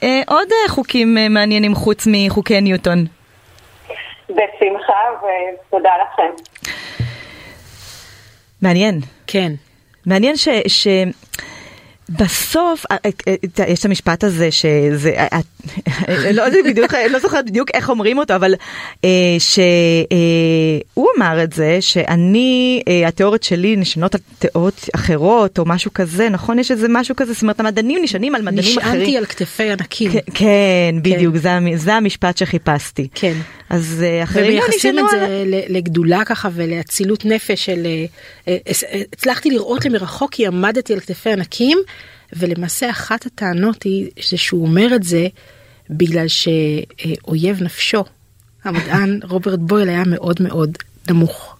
[0.04, 3.06] אה, עוד חוקים מעניינים חוץ מחוקי ניוטון.
[4.30, 6.44] בשמחה ותודה לכם.
[8.62, 9.00] מעניין.
[9.28, 9.52] כן.
[10.06, 10.48] מעניין ש...
[10.68, 10.88] ש...
[12.10, 15.14] בסוף, אה, אה, אה, יש את המשפט הזה שזה,
[16.34, 18.54] לא בדיוק, לא זוכרת בדיוק איך אומרים אותו, אבל
[19.40, 26.60] שהוא אמר את זה, שאני, התיאוריות שלי נשענות על תיאוריות אחרות, או משהו כזה, נכון?
[26.60, 28.96] יש איזה משהו כזה, זאת אומרת, המדענים נשענים על מדענים אחרים.
[28.96, 30.12] נשענתי על כתפי ענקים.
[30.34, 31.78] כן, בדיוק, כן.
[31.78, 33.08] זה המשפט שחיפשתי.
[33.16, 33.34] כן.
[33.70, 35.06] אז אחרים לא נשענו על...
[35.06, 37.88] ומייחסים את זה לגדולה ככה ולאצילות נפש של...
[39.14, 41.78] הצלחתי לראות למרחוק כי עמדתי על כתפי ענקים.
[42.36, 45.28] ולמעשה אחת הטענות היא שהוא אומר את זה
[45.90, 48.04] בגלל שאויב נפשו,
[48.64, 50.78] המדען רוברט בויל היה מאוד מאוד
[51.10, 51.56] נמוך.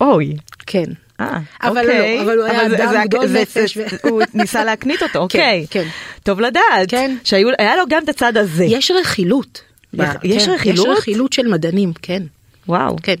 [0.00, 0.36] אוי.
[0.66, 0.84] כן.
[1.20, 2.16] אה, אבל אוקיי.
[2.16, 3.78] לא, אבל הוא היה אדם גדול נפש.
[4.02, 5.66] הוא ניסה להקנית אותו, כן, אוקיי.
[5.70, 5.88] כן.
[6.22, 6.88] טוב לדעת.
[6.88, 7.16] כן.
[7.24, 8.64] שהיה לו גם את הצד הזה.
[8.64, 9.62] יש רכילות.
[9.94, 10.86] יש כן, רכילות?
[10.86, 12.22] יש רכילות של מדענים, כן.
[12.68, 12.96] וואו.
[13.02, 13.14] כן.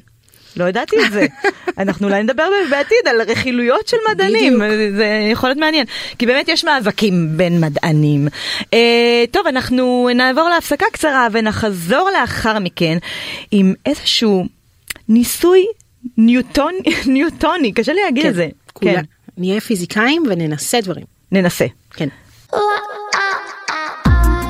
[0.56, 1.26] לא ידעתי את זה.
[1.78, 4.60] אנחנו אולי נדבר בעתיד על רכילויות של מדענים,
[4.96, 5.86] זה יכול להיות מעניין.
[6.18, 8.28] כי באמת יש מאבקים בין מדענים.
[8.74, 12.98] אה, טוב, אנחנו נעבור להפסקה קצרה ונחזור לאחר מכן
[13.50, 14.46] עם איזשהו
[15.08, 15.66] ניסוי
[16.18, 16.72] ניוטון,
[17.06, 18.48] ניוטוני, קשה לי להגיד כן, את זה.
[18.72, 18.94] כולה.
[18.94, 19.02] כן.
[19.38, 21.04] נהיה פיזיקאים וננסה דברים.
[21.32, 21.66] ננסה.
[21.94, 22.08] כן.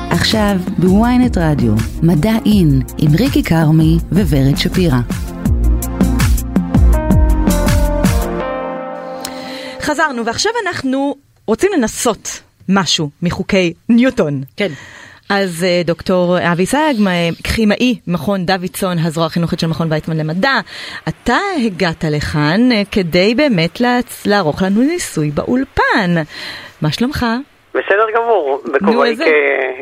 [0.09, 5.26] עכשיו בוויינט רדיו, מדע אין, עם ריקי כרמי וורד שפירא.
[9.87, 14.43] חזרנו, ועכשיו אנחנו רוצים לנסות משהו מחוקי ניוטון.
[14.55, 14.71] כן.
[15.29, 16.97] אז אה, דוקטור אבי סייג,
[17.43, 20.59] כימאי מכון דוידסון, הזרוע החינוכית של מכון ויצמן למדע,
[21.07, 23.81] אתה הגעת לכאן אה, כדי באמת
[24.25, 26.15] לערוך לנו ניסוי באולפן.
[26.81, 27.25] מה שלומך?
[27.77, 29.17] בסדר גמור, בכובעי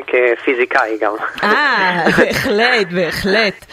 [0.08, 1.13] כפיזיקאי גם.
[1.43, 3.65] אה, בהחלט, בהחלט.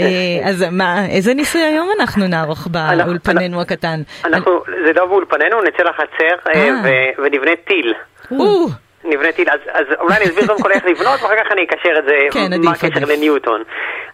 [0.00, 0.04] אה,
[0.48, 4.00] אז מה, איזה ניסוי היום אנחנו נערוך באולפננו הקטן?
[4.24, 6.50] אנחנו, זה לא באולפננו, נצא לחצר
[7.18, 7.94] ונבנה טיל.
[9.04, 11.98] נבנה טיל, אז, אז אולי אני אסביר קודם כל איך לבנות, ואחר כך אני אקשר
[11.98, 13.62] את זה, כן, מה הקשר לניוטון.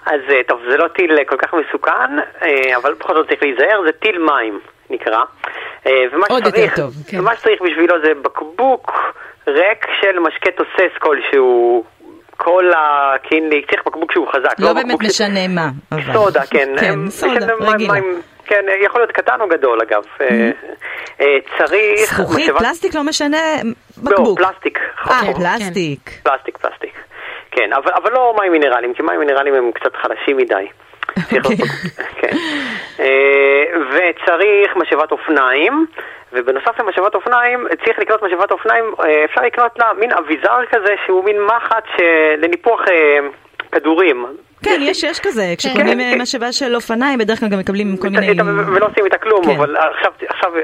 [0.06, 2.12] אז טוב, זה לא טיל כל כך מסוכן,
[2.76, 5.20] אבל בכל זאת צריך להיזהר, זה טיל מים נקרא.
[5.86, 7.20] ומה עוד שצריך, יותר טוב, כן.
[7.20, 8.92] ומה שצריך בשבילו זה בקבוק
[9.46, 11.84] ריק של משקה תוסס כלשהו.
[12.36, 14.58] כל הקינלי, צריך בקבוק שהוא חזק.
[14.58, 15.48] לא, לא באמת משנה ש...
[15.48, 15.68] מה.
[15.92, 16.12] אבל.
[16.12, 16.68] סודה, כן.
[16.80, 17.92] כן, סודה, רגילה.
[17.92, 20.02] מים, כן, יכול להיות קטן או גדול אגב.
[20.18, 21.24] Mm-hmm.
[21.58, 22.00] צריך...
[22.04, 22.50] זכוכית.
[22.58, 23.38] פלסטיק לא משנה,
[23.98, 24.40] בקבוק.
[24.40, 24.78] לא, פלסטיק.
[25.10, 26.10] אה, פלסטיק.
[26.22, 26.94] פלסטיק, פלסטיק.
[27.54, 30.66] כן, אבל, אבל לא מים מינרליים, כי מים מינרליים הם קצת חלשים מדי.
[31.44, 31.56] אוקיי.
[32.20, 32.36] כן.
[33.90, 35.86] וצריך משאבת אופניים.
[36.36, 41.40] ובנוסף למשאבת אופניים, צריך לקנות משאבת אופניים, אפשר לקנות לה מין אביזר כזה שהוא מין
[41.40, 41.88] מחט
[42.38, 42.80] לניפוח
[43.74, 44.26] כדורים.
[44.62, 46.20] כן, יש, יש כזה, כשקונים כן.
[46.22, 48.42] משאבה של אופניים, בדרך כלל גם מקבלים כל מיני...
[48.42, 49.76] ולא עושים איתה כלום, אבל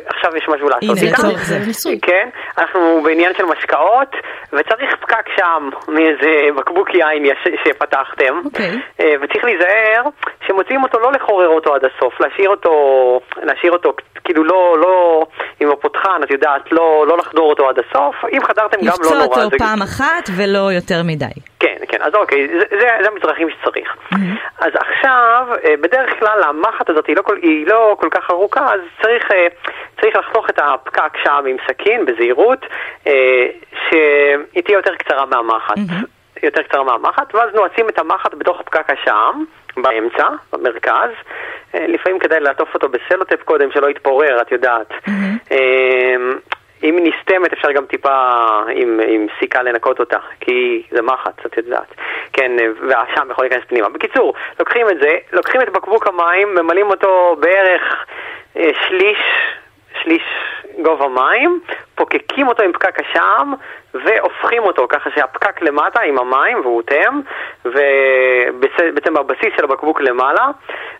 [0.06, 1.16] עכשיו יש משהו לעשות איתה.
[1.16, 1.90] הנה, לצורך זה.
[2.02, 4.08] כן, אנחנו בעניין של משקאות,
[4.52, 7.26] וצריך פקק שם מאיזה בקבוק יין
[7.64, 8.80] שפתחתם, אוקיי.
[9.22, 10.02] וצריך להיזהר
[10.46, 12.72] שמוציאים אותו, לא לחורר אותו עד הסוף, להשאיר אותו,
[13.42, 13.92] להשאיר אותו,
[14.24, 15.26] כאילו לא, לא,
[15.60, 19.24] עם הפותחן, את יודעת, לא, לא לחדור אותו עד הסוף, אם חדרתם גם לא נורא.
[19.24, 21.26] לפצוע אותו פעם אחת ולא יותר מדי.
[21.90, 23.96] כן, אז אוקיי, זה, זה, זה המצרכים שצריך.
[24.14, 24.16] Mm-hmm.
[24.58, 25.46] אז עכשיו,
[25.80, 29.28] בדרך כלל המחט הזאת היא לא כל, היא לא כל כך ארוכה, אז צריך,
[30.00, 32.66] צריך לחתוך את הפקק שם עם סכין, בזהירות,
[33.88, 35.76] שהיא תהיה יותר קצרה מהמחט.
[35.76, 36.06] Mm-hmm.
[36.42, 39.44] יותר קצרה מהמחט, ואז נועצים את המחט בתוך פקק השעם,
[39.76, 41.10] באמצע, במרכז.
[41.74, 44.90] לפעמים כדאי לעטוף אותו בסלוטפ קודם, שלא יתפורר, את יודעת.
[44.90, 45.54] Mm-hmm.
[46.82, 48.30] אם היא נסתמת אפשר גם טיפה
[48.74, 51.94] עם, עם סיכה לנקות אותה, כי זה מחץ, את יודעת.
[52.32, 52.52] כן,
[52.88, 53.88] והשם יכול להיכנס פנימה.
[53.88, 58.06] בקיצור, לוקחים את זה, לוקחים את בקבוק המים, ממלאים אותו בערך
[58.56, 59.18] אה, שליש,
[60.02, 60.22] שליש
[60.82, 61.60] גובה מים,
[62.00, 63.54] פוקקים אותו עם פקק השעם
[63.94, 67.20] והופכים אותו ככה שהפקק למטה עם המים והוא תם,
[67.64, 70.46] ובעצם בבסיס של הבקבוק למעלה,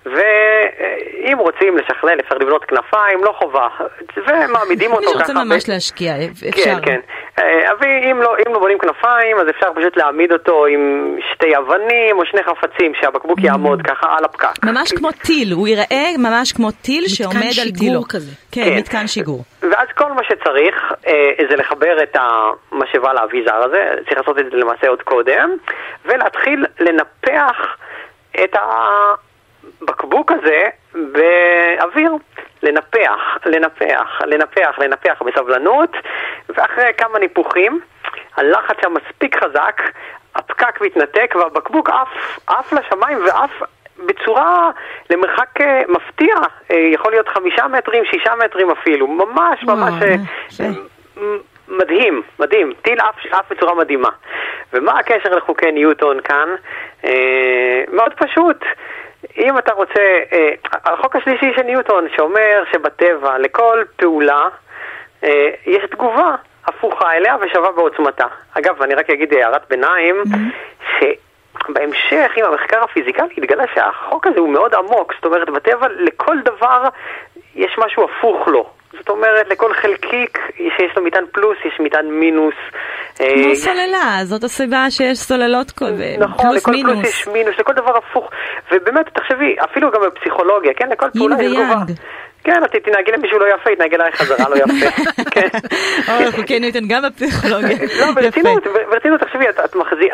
[0.06, 3.68] ואם רוצים לשכלל אפשר לבנות כנפיים, לא חובה,
[4.16, 5.18] ומעמידים אותו ככה.
[5.18, 6.14] מי שרוצה ממש להשקיע,
[6.48, 6.62] אפשר.
[6.64, 7.00] כן, כן.
[7.70, 12.18] אבל אם לא, אם לא בונים כנפיים, אז אפשר פשוט להעמיד אותו עם שתי אבנים
[12.18, 14.64] או שני חפצים, שהבקבוק יעמוד ככה על הפקק.
[14.64, 17.64] ממש כמו טיל, הוא ייראה ממש כמו טיל שעומד על טיל.
[17.68, 18.30] מתקן שיגור כזה.
[18.52, 19.42] כן, כן, מתקן שיגור.
[19.62, 22.16] ואז כל מה שצריך אה, זה לחבר את
[22.72, 25.56] המשאבה לאביזר הזה, צריך לעשות את זה למעשה עוד קודם,
[26.04, 27.76] ולהתחיל לנפח
[28.44, 28.56] את
[29.82, 32.12] הבקבוק הזה באוויר.
[32.62, 35.90] לנפח, לנפח, לנפח, לנפח בסבלנות,
[36.48, 37.80] ואחרי כמה ניפוחים,
[38.36, 39.82] הלחץ שם מספיק חזק,
[40.34, 43.62] הפקק מתנתק והבקבוק עף, עף לשמיים ועף
[44.06, 44.70] בצורה
[45.10, 46.34] למרחק אה, מפתיע,
[46.70, 49.94] אה, יכול להיות חמישה מטרים, שישה מטרים אפילו, ממש ממש
[50.60, 50.66] אה,
[51.68, 54.08] מדהים, מדהים, טיל עף, עף בצורה מדהימה.
[54.72, 56.48] ומה הקשר לחוקי ניוטון כאן?
[57.04, 58.64] אה, מאוד פשוט.
[59.38, 60.00] אם אתה רוצה,
[60.32, 60.50] אה,
[60.84, 64.48] החוק השלישי של ניוטון שאומר שבטבע לכל פעולה
[65.24, 66.34] אה, יש תגובה
[66.66, 68.26] הפוכה אליה ושווה בעוצמתה.
[68.58, 71.04] אגב, אני רק אגיד הערת ביניים, mm-hmm.
[71.68, 76.88] שבהמשך עם המחקר הפיזיקלי התגלה שהחוק הזה הוא מאוד עמוק, זאת אומרת בטבע לכל דבר
[77.54, 78.66] יש משהו הפוך לו.
[78.98, 82.54] זאת אומרת, לכל חלקיק שיש לו מטען פלוס, יש מטען מינוס.
[83.16, 85.84] כמו אה, סוללה, זאת הסיבה שיש סוללות כל...
[86.18, 88.30] נכון, לכל פלוס יש מינוס, לכל דבר הפוך.
[88.72, 90.88] ובאמת, תחשבי, אפילו גם בפסיכולוגיה, כן?
[90.88, 91.74] לכל פעולה יש תגובה.
[92.44, 95.00] כן, את תנהגי למישהו לא יפה, יתנהג אליי חזרה לא יפה.
[95.34, 95.48] כן.
[96.08, 97.76] אנחנו כן ניתן גם בפסיכולוגיה.
[98.00, 99.48] לא, ברצינות, ברצינות, תחשבי,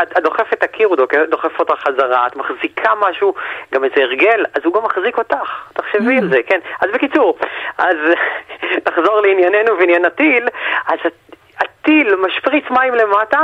[0.03, 0.97] את דוחפת את הקיר, הוא
[1.31, 3.35] דוחף אותך חזרה, את מחזיקה משהו,
[3.75, 6.59] גם איזה הרגל, אז הוא גם מחזיק אותך, תחשבי על זה, כן.
[6.81, 7.39] אז בקיצור,
[7.79, 7.97] אז
[8.89, 10.49] נחזור לענייננו ועניין הטיל,
[10.87, 10.99] אז
[11.59, 13.41] הטיל משפריץ מים למטה,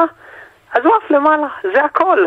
[0.72, 2.26] אז הוא עף למעלה, זה הכל.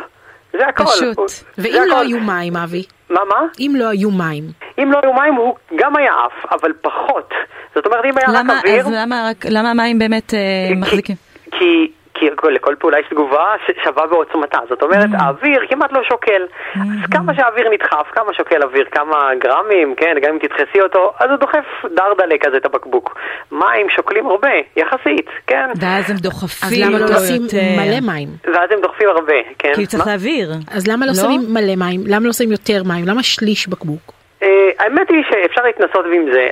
[0.53, 0.83] זה הכל.
[0.83, 1.17] פשוט.
[1.57, 2.83] ואם לא היו מים, אבי?
[3.09, 3.47] מה, מה?
[3.59, 4.43] אם לא היו מים.
[4.79, 7.33] אם לא היו מים הוא גם היה עף, אבל פחות.
[7.75, 8.79] זאת אומרת, אם היה למה, רק אוויר...
[8.79, 10.39] אז למה, רק, למה המים באמת אה,
[10.69, 11.15] כי, מחזיקים?
[11.51, 13.45] כי, כי לכל פעולה יש תגובה
[13.83, 14.59] שווה בעוצמתה.
[14.69, 15.23] זאת אומרת, mm.
[15.23, 16.41] האוויר כמעט לא שוקל.
[16.45, 16.79] Mm-hmm.
[17.03, 21.29] אז כמה שהאוויר נדחף, כמה שוקל אוויר, כמה גרמים, כן, גם אם תדחסי אותו, אז
[21.29, 23.17] הוא דוחף דרדלה כזה את הבקבוק.
[23.51, 25.69] מים שוקלים הרבה, יחסית, כן.
[25.81, 27.41] ואז הם דוחפים אז למה לא לשים
[27.77, 28.29] מלא מים?
[28.53, 29.73] ואז הם דוחפים הרבה, כן.
[29.75, 30.51] כי צריך להעביר.
[30.71, 32.01] אז למה לא, לא שמים מלא מים?
[32.05, 33.05] למה לא שמים יותר מים?
[33.07, 34.24] למה שליש בקבוק?
[34.43, 36.49] אה, האמת היא שאפשר להתנסות עם זה.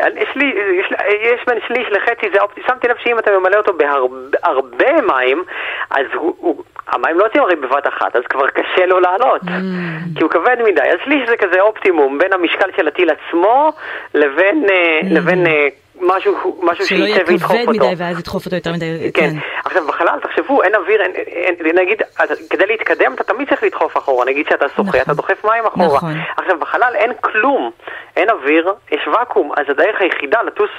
[1.21, 2.61] יש בין שליש לחצי, זה אופטי.
[2.67, 5.43] שמתי לב שאם אתה ממלא אותו בהרבה מים,
[5.89, 10.17] אז הוא, המים לא יוצאים הרי בבת אחת, אז כבר קשה לו לעלות, mm.
[10.17, 10.81] כי הוא כבד מדי.
[10.81, 13.71] אז שליש זה כזה אופטימום בין המשקל של הטיל עצמו
[14.13, 15.05] לבין, אה, mm.
[15.13, 15.67] לבין אה,
[16.01, 16.85] משהו, משהו אותו.
[16.85, 19.11] שלא יהיה כבד מדי ואז ידחוף אותו יותר מדי.
[19.13, 19.29] כן.
[19.29, 19.35] כן.
[19.65, 22.01] עכשיו בחלל, תחשבו, אין אוויר, אין, אין, נגיד,
[22.49, 25.01] כדי להתקדם אתה תמיד צריך לדחוף אחורה, נגיד שאתה שוחה, נכון.
[25.01, 25.97] אתה דוחף מים אחורה.
[25.97, 26.13] נכון.
[26.37, 27.71] עכשיו בחלל אין כלום,
[28.15, 30.69] אין אוויר, יש ואקום, אז הדרך היחידה לטוס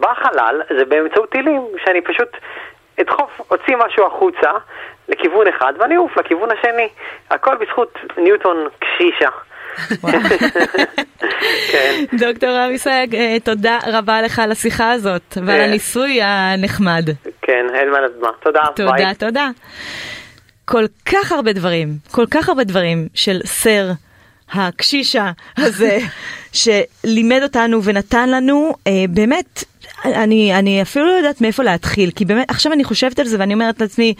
[0.00, 2.28] בחלל זה באמצעות טילים, שאני פשוט
[3.00, 4.50] אדחוף, אוציא משהו החוצה
[5.08, 6.88] לכיוון אחד ואני אעוף לכיוון השני.
[7.30, 9.28] הכל בזכות ניוטון קשישה.
[11.72, 12.04] כן.
[12.18, 15.60] דוקטור אבי סייג, אה, תודה רבה לך על השיחה הזאת ועל.
[15.60, 17.08] הניסוי הנחמד.
[17.42, 18.28] כן, אין מה לדמה.
[18.42, 19.48] תודה, תודה, תודה.
[20.64, 23.90] כל כך הרבה דברים, כל כך הרבה דברים של סר
[24.52, 25.98] הקשישה הזה,
[26.52, 29.64] שלימד אותנו ונתן לנו אה, באמת
[30.04, 33.54] אני, אני אפילו לא יודעת מאיפה להתחיל, כי באמת, עכשיו אני חושבת על זה ואני
[33.54, 34.14] אומרת לעצמי,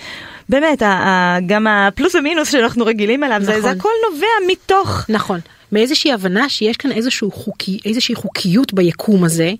[0.49, 3.55] באמת, ה, ה, גם הפלוס ומינוס שאנחנו רגילים אליו, נכון.
[3.55, 5.05] זה, זה הכל נובע מתוך...
[5.09, 5.40] נכון,
[5.73, 9.53] מאיזושהי הבנה שיש כאן איזשהו חוקי, איזושהי חוקיות ביקום הזה,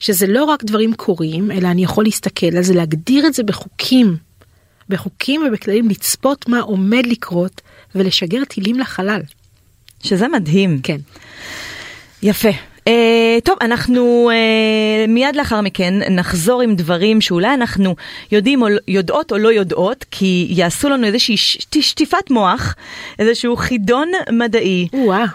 [0.00, 4.16] שזה לא רק דברים קורים, אלא אני יכול להסתכל על זה, להגדיר את זה בחוקים,
[4.88, 7.60] בחוקים ובכללים, לצפות מה עומד לקרות
[7.94, 9.20] ולשגר טילים לחלל.
[10.02, 10.80] שזה מדהים.
[10.82, 10.96] כן.
[12.22, 12.48] יפה.
[12.84, 12.90] Uh,
[13.44, 17.96] טוב, אנחנו uh, מיד לאחר מכן נחזור עם דברים שאולי אנחנו
[18.32, 22.74] יודעים או יודעות או לא יודעות, כי יעשו לנו איזושהי שטיפת מוח,
[23.18, 24.88] איזשהו חידון מדעי.
[24.92, 25.26] וואו.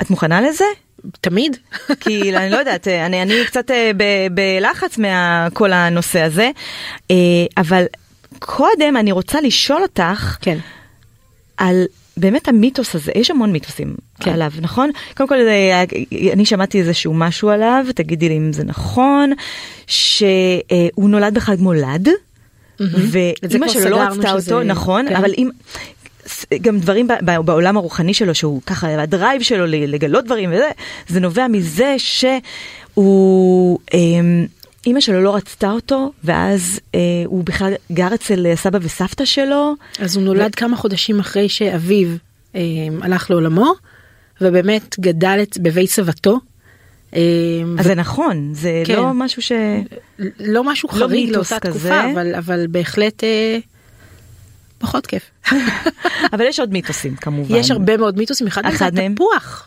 [0.00, 0.64] את מוכנה לזה?
[1.20, 1.56] תמיד.
[2.00, 6.50] כי אני לא יודעת, אני, אני קצת אה, ב, בלחץ מכל הנושא הזה,
[7.56, 7.84] אבל
[8.38, 10.58] קודם אני רוצה לשאול אותך כן.
[11.56, 11.84] על
[12.16, 14.32] באמת המיתוס הזה, יש המון מיתוסים כן.
[14.32, 14.90] עליו, נכון?
[15.16, 15.84] קודם כל זה,
[16.32, 19.32] אני שמעתי איזשהו משהו עליו, תגידי לי אם זה נכון,
[19.86, 22.82] שהוא נולד בחג מולד, mm-hmm.
[22.82, 24.64] ואימא שלו לא רצתה אותו, שזה...
[24.64, 25.16] נכון, כן.
[25.16, 25.50] אבל אם...
[26.60, 27.08] גם דברים
[27.44, 30.70] בעולם הרוחני שלו, שהוא ככה, הדרייב שלו לגלות דברים וזה,
[31.08, 33.78] זה נובע מזה שהוא...
[33.94, 34.46] אמ,
[34.86, 39.74] אימא שלו לא רצתה אותו, ואז אה, הוא בכלל גר אצל אה, סבא וסבתא שלו.
[39.98, 40.56] אז הוא נולד ו...
[40.56, 42.08] כמה חודשים אחרי שאביו
[42.54, 42.60] אה,
[43.02, 43.72] הלך לעולמו,
[44.40, 46.40] ובאמת גדל בבית סבתו.
[47.14, 47.20] אה,
[47.78, 47.88] אז ו...
[47.88, 48.96] זה נכון, זה כן.
[48.96, 49.52] לא משהו ש...
[50.40, 51.78] לא משהו לא חריג לאותה כזה.
[51.78, 53.58] תקופה, אבל, אבל בהחלט אה,
[54.78, 55.22] פחות כיף.
[56.32, 57.56] אבל יש עוד מיתוסים כמובן.
[57.56, 59.66] יש הרבה מאוד מיתוסים, אחד מהם תפוח.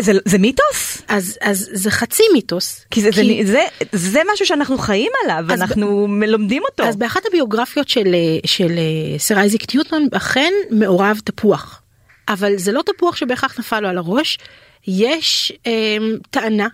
[0.00, 1.02] זה, זה מיתוס?
[1.08, 2.84] אז, אז זה חצי מיתוס.
[2.90, 3.46] כי זה, כי...
[3.46, 3.52] זה,
[3.92, 6.24] זה, זה משהו שאנחנו חיים עליו, אנחנו ב...
[6.24, 6.84] לומדים אותו.
[6.84, 8.14] אז באחת הביוגרפיות של,
[8.46, 11.82] של אה, סר אייזיק ניוטון אכן מעורב תפוח.
[12.28, 14.38] אבל זה לא תפוח שבהכרח נפל לו על הראש,
[14.86, 15.96] יש אה,
[16.30, 16.68] טענה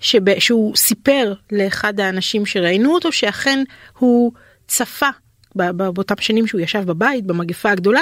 [0.00, 3.64] שב, שהוא סיפר לאחד האנשים שראינו אותו שאכן
[3.98, 4.32] הוא
[4.66, 5.08] צפה
[5.54, 8.00] באותם שנים שהוא ישב בבית במגפה הגדולה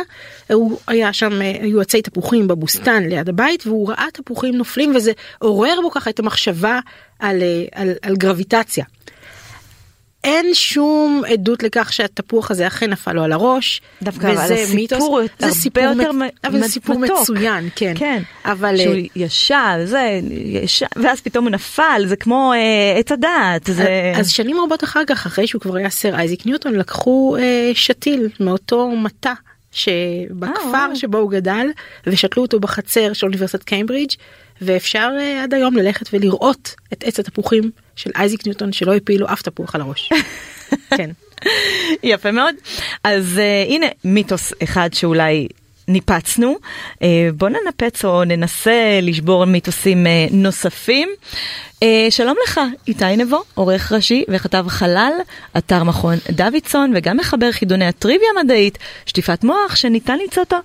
[0.53, 5.13] הוא היה שם אה, היו עצי תפוחים בבוסתן ליד הבית והוא ראה תפוחים נופלים וזה
[5.39, 6.81] עורר בו ככה את המחשבה
[7.19, 8.85] על, אה, על, על גרביטציה.
[10.25, 13.81] אין שום עדות לכך שהתפוח הזה אכן נפל לו על הראש.
[14.03, 16.31] דווקא על הסיפור זה סיפור יותר מצ...
[16.45, 17.21] אבל זה סיפור מתוק.
[17.21, 17.93] מצוין, כן.
[17.97, 18.23] כן.
[18.45, 18.99] אבל שהוא uh...
[19.17, 20.21] ישב, זה,
[20.63, 23.65] ישב, ואז פתאום הוא נפל, זה כמו uh, עץ הדעת.
[23.67, 24.13] זה...
[24.17, 27.41] אז שנים רבות אחר כך, אחרי שהוא כבר היה סר אייזיק ניוטון, לקחו uh,
[27.75, 29.33] שתיל מאותו מטע
[29.73, 31.67] שבכפר oh, שבו הוא גדל
[32.07, 34.15] ושתלו אותו בחצר של אוניברסיטת קיימברידג'
[34.63, 39.43] ואפשר uh, עד היום ללכת ולראות את עץ התפוחים של אייזיק ניוטון שלא הפילו אף
[39.43, 40.11] תפוח על הראש.
[40.97, 41.11] כן.
[42.03, 42.55] יפה מאוד.
[43.05, 45.49] אז uh, הנה מיתוס אחד שאולי
[45.89, 46.59] ניפצנו.
[46.95, 46.99] Uh,
[47.35, 51.09] בוא ננפץ או ננסה לשבור מיתוסים uh, נוספים.
[51.75, 55.13] Uh, שלום לך, איתי נבו, עורך ראשי וכתב חלל,
[55.59, 60.57] אתר מכון דוידסון וגם מחבר חידוני הטריוויה המדעית, שטיפת מוח שניתן למצוא אותו,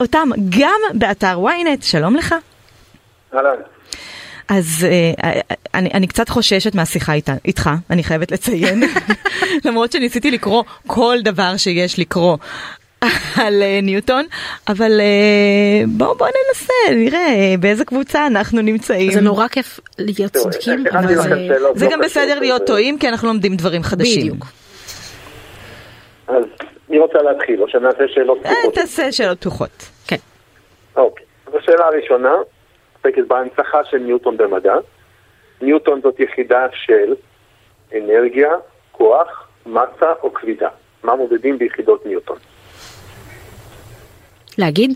[0.00, 0.28] אותם
[0.58, 1.82] גם באתר ynet.
[1.84, 2.34] שלום לך.
[3.34, 3.60] אהלן.
[4.50, 5.20] אז uh,
[5.74, 8.82] אני, אני קצת חוששת מהשיחה איתה, איתך, אני חייבת לציין,
[9.66, 12.36] למרות שניסיתי לקרוא כל דבר שיש לקרוא
[13.42, 14.24] על uh, ניוטון,
[14.68, 19.12] אבל uh, בואו בוא ננסה, נראה באיזה קבוצה אנחנו נמצאים.
[19.12, 21.22] זה נורא כיף להיות צודקים, אבל זה,
[21.74, 24.20] זה לא גם בסדר להיות טועים, כי אנחנו לומדים דברים חדשים.
[24.20, 24.46] בדיוק.
[26.28, 26.44] אז
[26.88, 28.74] מי רוצה להתחיל, או שנעשה שאלות אה, פתוחות?
[28.74, 29.90] תעשה שאלות פתוחות.
[30.06, 30.16] כן.
[30.96, 31.24] אוקיי.
[31.46, 32.32] אז השאלה הראשונה
[33.04, 34.74] עוסקת בהנצחה של ניוטון במדע.
[35.62, 37.14] ניוטון זאת יחידה של
[37.96, 38.50] אנרגיה,
[38.92, 40.68] כוח, מסה או כבידה.
[41.02, 42.36] מה מודדים ביחידות ניוטון?
[44.58, 44.94] להגיד?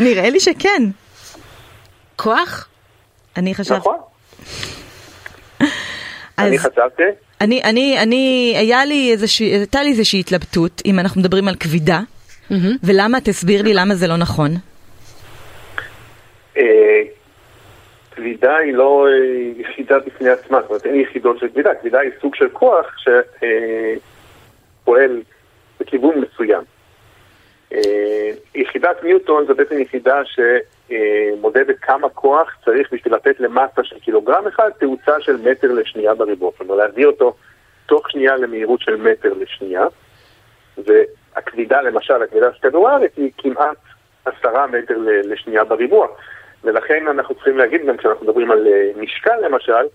[0.00, 0.82] נראה לי שכן.
[2.16, 2.68] כוח?
[3.36, 3.78] אני חשבתי...
[3.78, 3.98] נכון?
[6.38, 7.02] אני חשבתי,
[7.40, 12.00] אני, אני, אני, היה לי איזושהי, הייתה לי איזושהי התלבטות אם אנחנו מדברים על כבידה,
[12.82, 14.50] ולמה, תסביר לי למה זה לא נכון.
[16.56, 17.02] אה,
[18.10, 19.12] כבידה היא לא אה,
[19.56, 22.96] יחידה בפני עצמה, זאת אומרת אין יחידות של כבידה, כבידה היא סוג של כוח
[24.82, 25.22] שפועל
[25.80, 26.62] בכיוון מסוים.
[27.72, 34.46] אה, יחידת ניוטון זו בעצם יחידה שמודדת כמה כוח צריך בשביל לתת למסה של קילוגרם
[34.46, 37.34] אחד תאוצה של מטר לשנייה בריבוע, אומרת להביא אותו
[37.86, 39.86] תוך שנייה למהירות של מטר לשנייה,
[40.78, 43.76] והכבידה למשל, הכבידה של כדור הארץ היא כמעט
[44.24, 44.94] עשרה מטר
[45.24, 46.08] לשנייה בריבוע.
[46.64, 49.86] ולכן אנחנו צריכים להגיד גם כשאנחנו מדברים על אה, משקל למשל,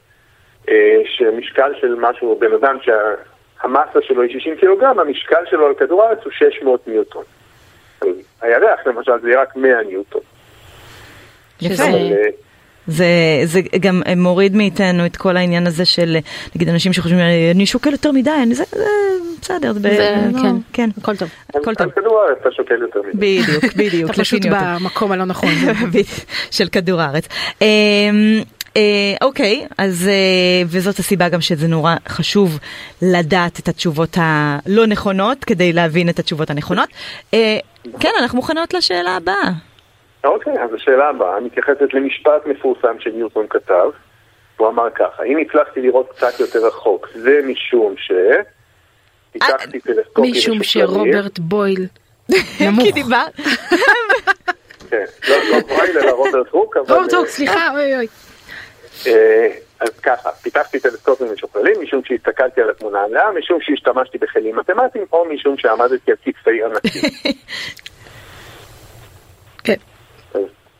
[0.70, 6.04] אה, שמשקל של משהו, בן אדם שהמסה שלו היא 60 קילוגרם, המשקל שלו על כדור
[6.04, 7.24] הארץ הוא 600 ניוטון.
[8.42, 10.22] הירח למשל זה רק 100 ניוטון.
[11.62, 11.84] יפה.
[11.84, 12.30] אבל, אה,
[12.90, 13.06] זה,
[13.44, 16.18] זה גם מוריד מאיתנו את כל העניין הזה של,
[16.56, 17.20] נגיד, אנשים שחושבים,
[17.56, 18.84] אני שוקל יותר מדי, אני, זה, זה
[19.42, 20.56] בסדר, זה, ב- זה- לא, כן.
[20.74, 21.30] כן, הכל טוב.
[21.50, 21.88] הכל טוב.
[21.88, 23.12] על כדור הארץ אתה שוקל יותר מזה.
[23.18, 24.42] בדיוק, בדיוק, אתה פשוט.
[24.50, 25.50] במקום הלא נכון.
[26.52, 27.28] של כדור הארץ.
[27.62, 27.68] אמ,
[28.78, 28.82] אה,
[29.22, 30.14] אוקיי, אז אה,
[30.68, 32.60] וזאת הסיבה גם שזה נורא חשוב
[33.02, 36.90] לדעת את התשובות הלא נכונות כדי להבין את התשובות הנכונות.
[37.34, 37.58] אה,
[38.00, 39.52] כן, אנחנו מוכנות לשאלה הבאה.
[40.24, 43.90] אוקיי, אז השאלה הבאה מתייחסת למשפט מפורסם שניוטון כתב.
[44.58, 48.12] הוא אמר ככה, אם הצלחתי לראות קצת יותר רחוק, זה משום ש...
[49.84, 50.64] טלסקופים משום.
[50.64, 51.86] שרוברט בויל
[52.62, 52.86] נמוך.
[52.86, 53.36] כי דיברת,
[54.90, 56.96] כן, לא לא בויל אלא רוברט הוק, אבל...
[56.96, 58.08] רוברט הוק, אה, סליחה, אוי אוי.
[59.08, 59.48] אה,
[59.80, 65.26] אז ככה, פיתחתי טלסקופים משוכללים משום שהסתכלתי על התמונה המלאה, משום שהשתמשתי בכלים מתמטיים, או
[65.26, 67.02] משום שעמדתי על כתפי ענקים.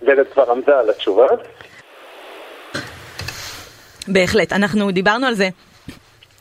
[0.10, 1.28] ורד כבר עמדה על התשובה.
[4.08, 5.50] בהחלט, אנחנו דיברנו על זה.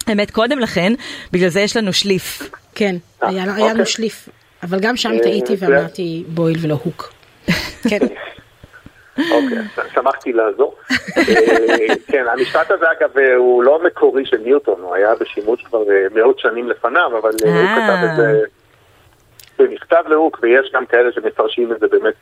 [0.07, 0.93] האמת, קודם לכן,
[1.33, 2.51] בגלל זה יש לנו שליף.
[2.75, 3.87] כן, אה, היה לנו אוקיי.
[3.87, 4.29] שליף.
[4.63, 7.13] אבל גם שם אה, טעיתי ואמרתי בויל ולא הוק.
[7.91, 7.99] כן.
[9.19, 9.59] אוקיי,
[9.95, 10.75] שמחתי לעזור.
[10.91, 15.83] אה, כן, המשפט הזה אגב הוא לא מקורי של ניוטון, הוא היה בשימוש כבר
[16.15, 17.67] מאות שנים לפניו, אבל הוא.
[17.77, 18.45] כתב את זה
[19.59, 22.15] במכתב להוק, ויש גם כאלה שמפרשים את זה באמת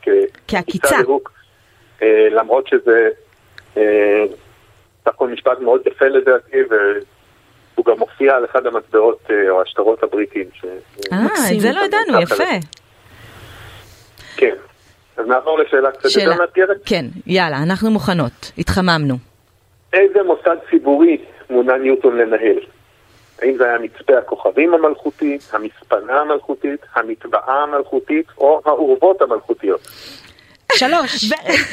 [0.47, 1.01] כעקיצה.
[1.01, 1.31] להוק,
[2.01, 3.09] אה, למרות שזה
[3.77, 4.25] אה,
[5.03, 10.03] סך הכל משפט מאוד יפה לדעתי, והוא גם מופיע על אחד המטבעות אה, או השטרות
[10.03, 10.47] הבריטיים.
[11.11, 11.25] אה.
[11.55, 12.43] את זה לא ידענו, יפה.
[14.37, 14.55] כן.
[15.17, 16.77] אז נעבור לשאלה קצת יותר מאתגרת.
[16.85, 19.15] כן, יאללה, אנחנו מוכנות, התחממנו.
[19.93, 21.17] איזה מוסד ציבורי
[21.49, 22.59] מונה ניוטון לנהל?
[23.41, 29.81] האם זה היה מצפה הכוכבים המלכותי, המספנה המלכותית, המטבעה המלכותית או האורוות המלכותיות?
[30.75, 31.31] שלוש.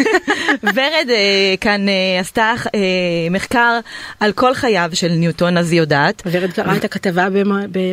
[0.74, 2.80] ורד אה, כאן אה, עשתה אה,
[3.30, 3.78] מחקר
[4.20, 6.22] על כל חייו של ניוטון, אז היא יודעת.
[6.26, 7.28] ורד קראה את הכתבה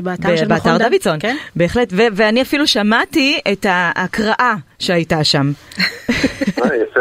[0.04, 1.36] באתר של מכון באתר דוידסון, כן?
[1.56, 5.52] בהחלט, ו- ואני אפילו שמעתי את ההקראה שהייתה שם.
[6.64, 7.00] אה, יפה.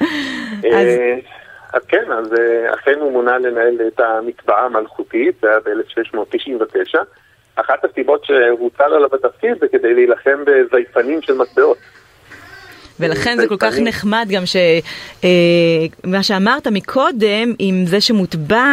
[1.74, 6.98] אה, אז כן, אז אה, אכן הוא מונה לנהל את המטבעה המלכותית, זה היה ב-1699.
[7.56, 11.78] אחת הסיבות שהוטל עליו התפקיד זה כדי להילחם בזייפנים של מטבעות.
[13.00, 18.64] ולכן זה כל כך נחמד גם שמה שאמרת מקודם, עם זה שמוטבע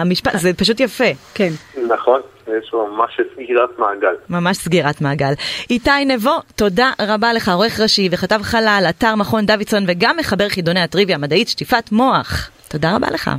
[0.00, 1.10] המשפט, זה פשוט יפה.
[1.34, 1.50] כן.
[1.88, 2.20] נכון,
[2.54, 4.14] איזשהו ממש סגירת מעגל.
[4.30, 5.32] ממש סגירת מעגל.
[5.70, 10.80] איתי נבו, תודה רבה לך, עורך ראשי וכתב חלל, אתר מכון דוידסון וגם מחבר חידוני
[10.80, 12.50] הטריוויה המדעית שטיפת מוח.
[12.68, 13.30] תודה רבה לך.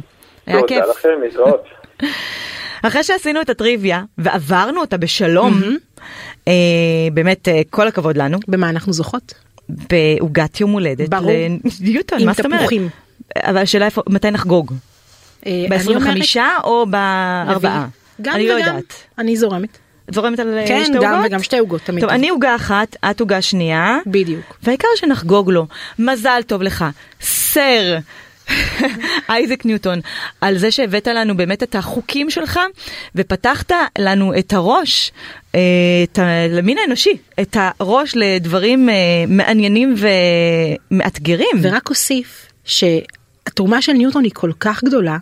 [0.45, 0.81] היה כיף.
[0.81, 1.63] תודה לכם, להתראות.
[2.87, 5.61] אחרי שעשינו את הטריוויה ועברנו אותה בשלום,
[6.47, 6.53] אה,
[7.13, 8.37] באמת אה, כל הכבוד לנו.
[8.47, 9.33] במה אנחנו זוכות?
[9.69, 11.09] בעוגת יום הולדת.
[11.09, 11.31] ברור.
[11.81, 12.59] לניוטון, מה זאת אומרת?
[12.59, 12.89] עם תפוחים.
[13.37, 14.73] אבל השאלה איפה, מתי נחגוג?
[15.45, 17.67] אה, ב-25 או ב-4?
[18.21, 18.67] גם אני לא וגם.
[18.67, 18.93] יודעת.
[19.17, 19.77] אני זורמת.
[20.09, 21.03] את זורמת על אה, כן, שתי עוגות?
[21.11, 22.01] גם וגם שתי עוגות תמיד.
[22.01, 23.97] טוב, אני עוגה אחת, את עוגה שנייה.
[24.05, 24.57] בדיוק.
[24.63, 25.67] והעיקר שנחגוג לו.
[25.99, 26.85] מזל טוב לך,
[27.21, 27.97] סר
[29.29, 29.99] אייזק ניוטון,
[30.41, 32.59] על זה שהבאת לנו באמת את החוקים שלך,
[33.15, 35.11] ופתחת לנו את הראש,
[35.55, 35.59] אה,
[36.03, 38.93] את ה- למין האנושי, את הראש לדברים אה,
[39.27, 39.95] מעניינים
[40.91, 41.57] ומאתגרים.
[41.61, 45.17] ורק אוסיף שהתרומה של ניוטון היא כל כך גדולה,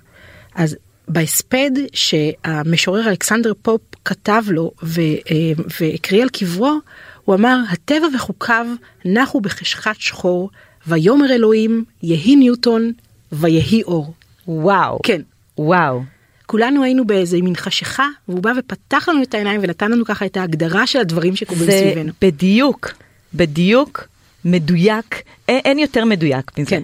[0.56, 0.78] אז
[1.08, 6.80] בהספד שהמשורר אלכסנדר פופ כתב לו ו- אה, והקריא על קברו,
[7.26, 8.68] הוא אמר, הטבע וחוקיו
[9.06, 10.50] נחו בחשכת שחור,
[10.88, 12.92] ויאמר אלוהים, יהי ניוטון,
[13.32, 14.14] ויהי אור.
[14.48, 15.00] וואו.
[15.04, 15.22] כן.
[15.58, 16.02] וואו.
[16.46, 20.38] כולנו היינו באיזה מין חשיכה, והוא בא ופתח לנו את העיניים ונתן לנו ככה את
[20.38, 22.12] ההגדרה של הדברים שקורים זה סביבנו.
[22.22, 22.94] בדיוק,
[23.34, 24.08] בדיוק,
[24.46, 26.70] מדויק, אין יותר מדויק מזה.
[26.70, 26.82] כן.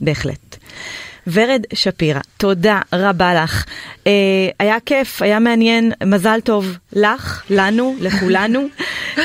[0.00, 0.56] בהחלט.
[1.32, 3.64] ורד שפירא, תודה רבה לך.
[4.06, 4.12] אה,
[4.58, 8.66] היה כיף, היה מעניין, מזל טוב לך, לנו, לכולנו.
[9.18, 9.24] אה,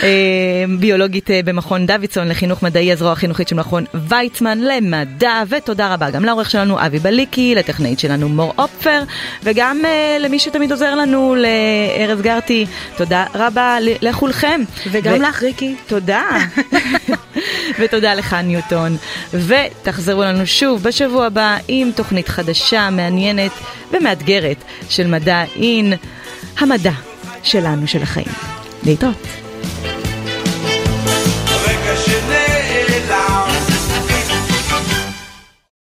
[0.80, 6.26] ביולוגית אה, במכון דוידסון לחינוך מדעי, הזרוע החינוכית של מכון ויצמן למדע, ותודה רבה גם
[6.26, 9.04] לעורך שלנו אבי בליקי, לטכנאית שלנו מור אופפר,
[9.44, 12.66] וגם אה, למי שתמיד עוזר לנו, לארז גרטי.
[12.98, 14.62] תודה רבה לכולכם.
[14.92, 15.76] וגם ו- לך, ריקי.
[15.88, 16.24] תודה.
[17.80, 18.98] ותודה לך ניוטון.
[19.34, 21.58] ותחזרו לנו שוב בשבוע הבא
[21.92, 23.52] תוכנית חדשה, מעניינת
[23.92, 24.58] ומאתגרת
[24.90, 25.94] של מדע אין,
[26.60, 26.94] המדע
[27.44, 28.28] שלנו, של החיים.
[28.84, 29.51] להתראות.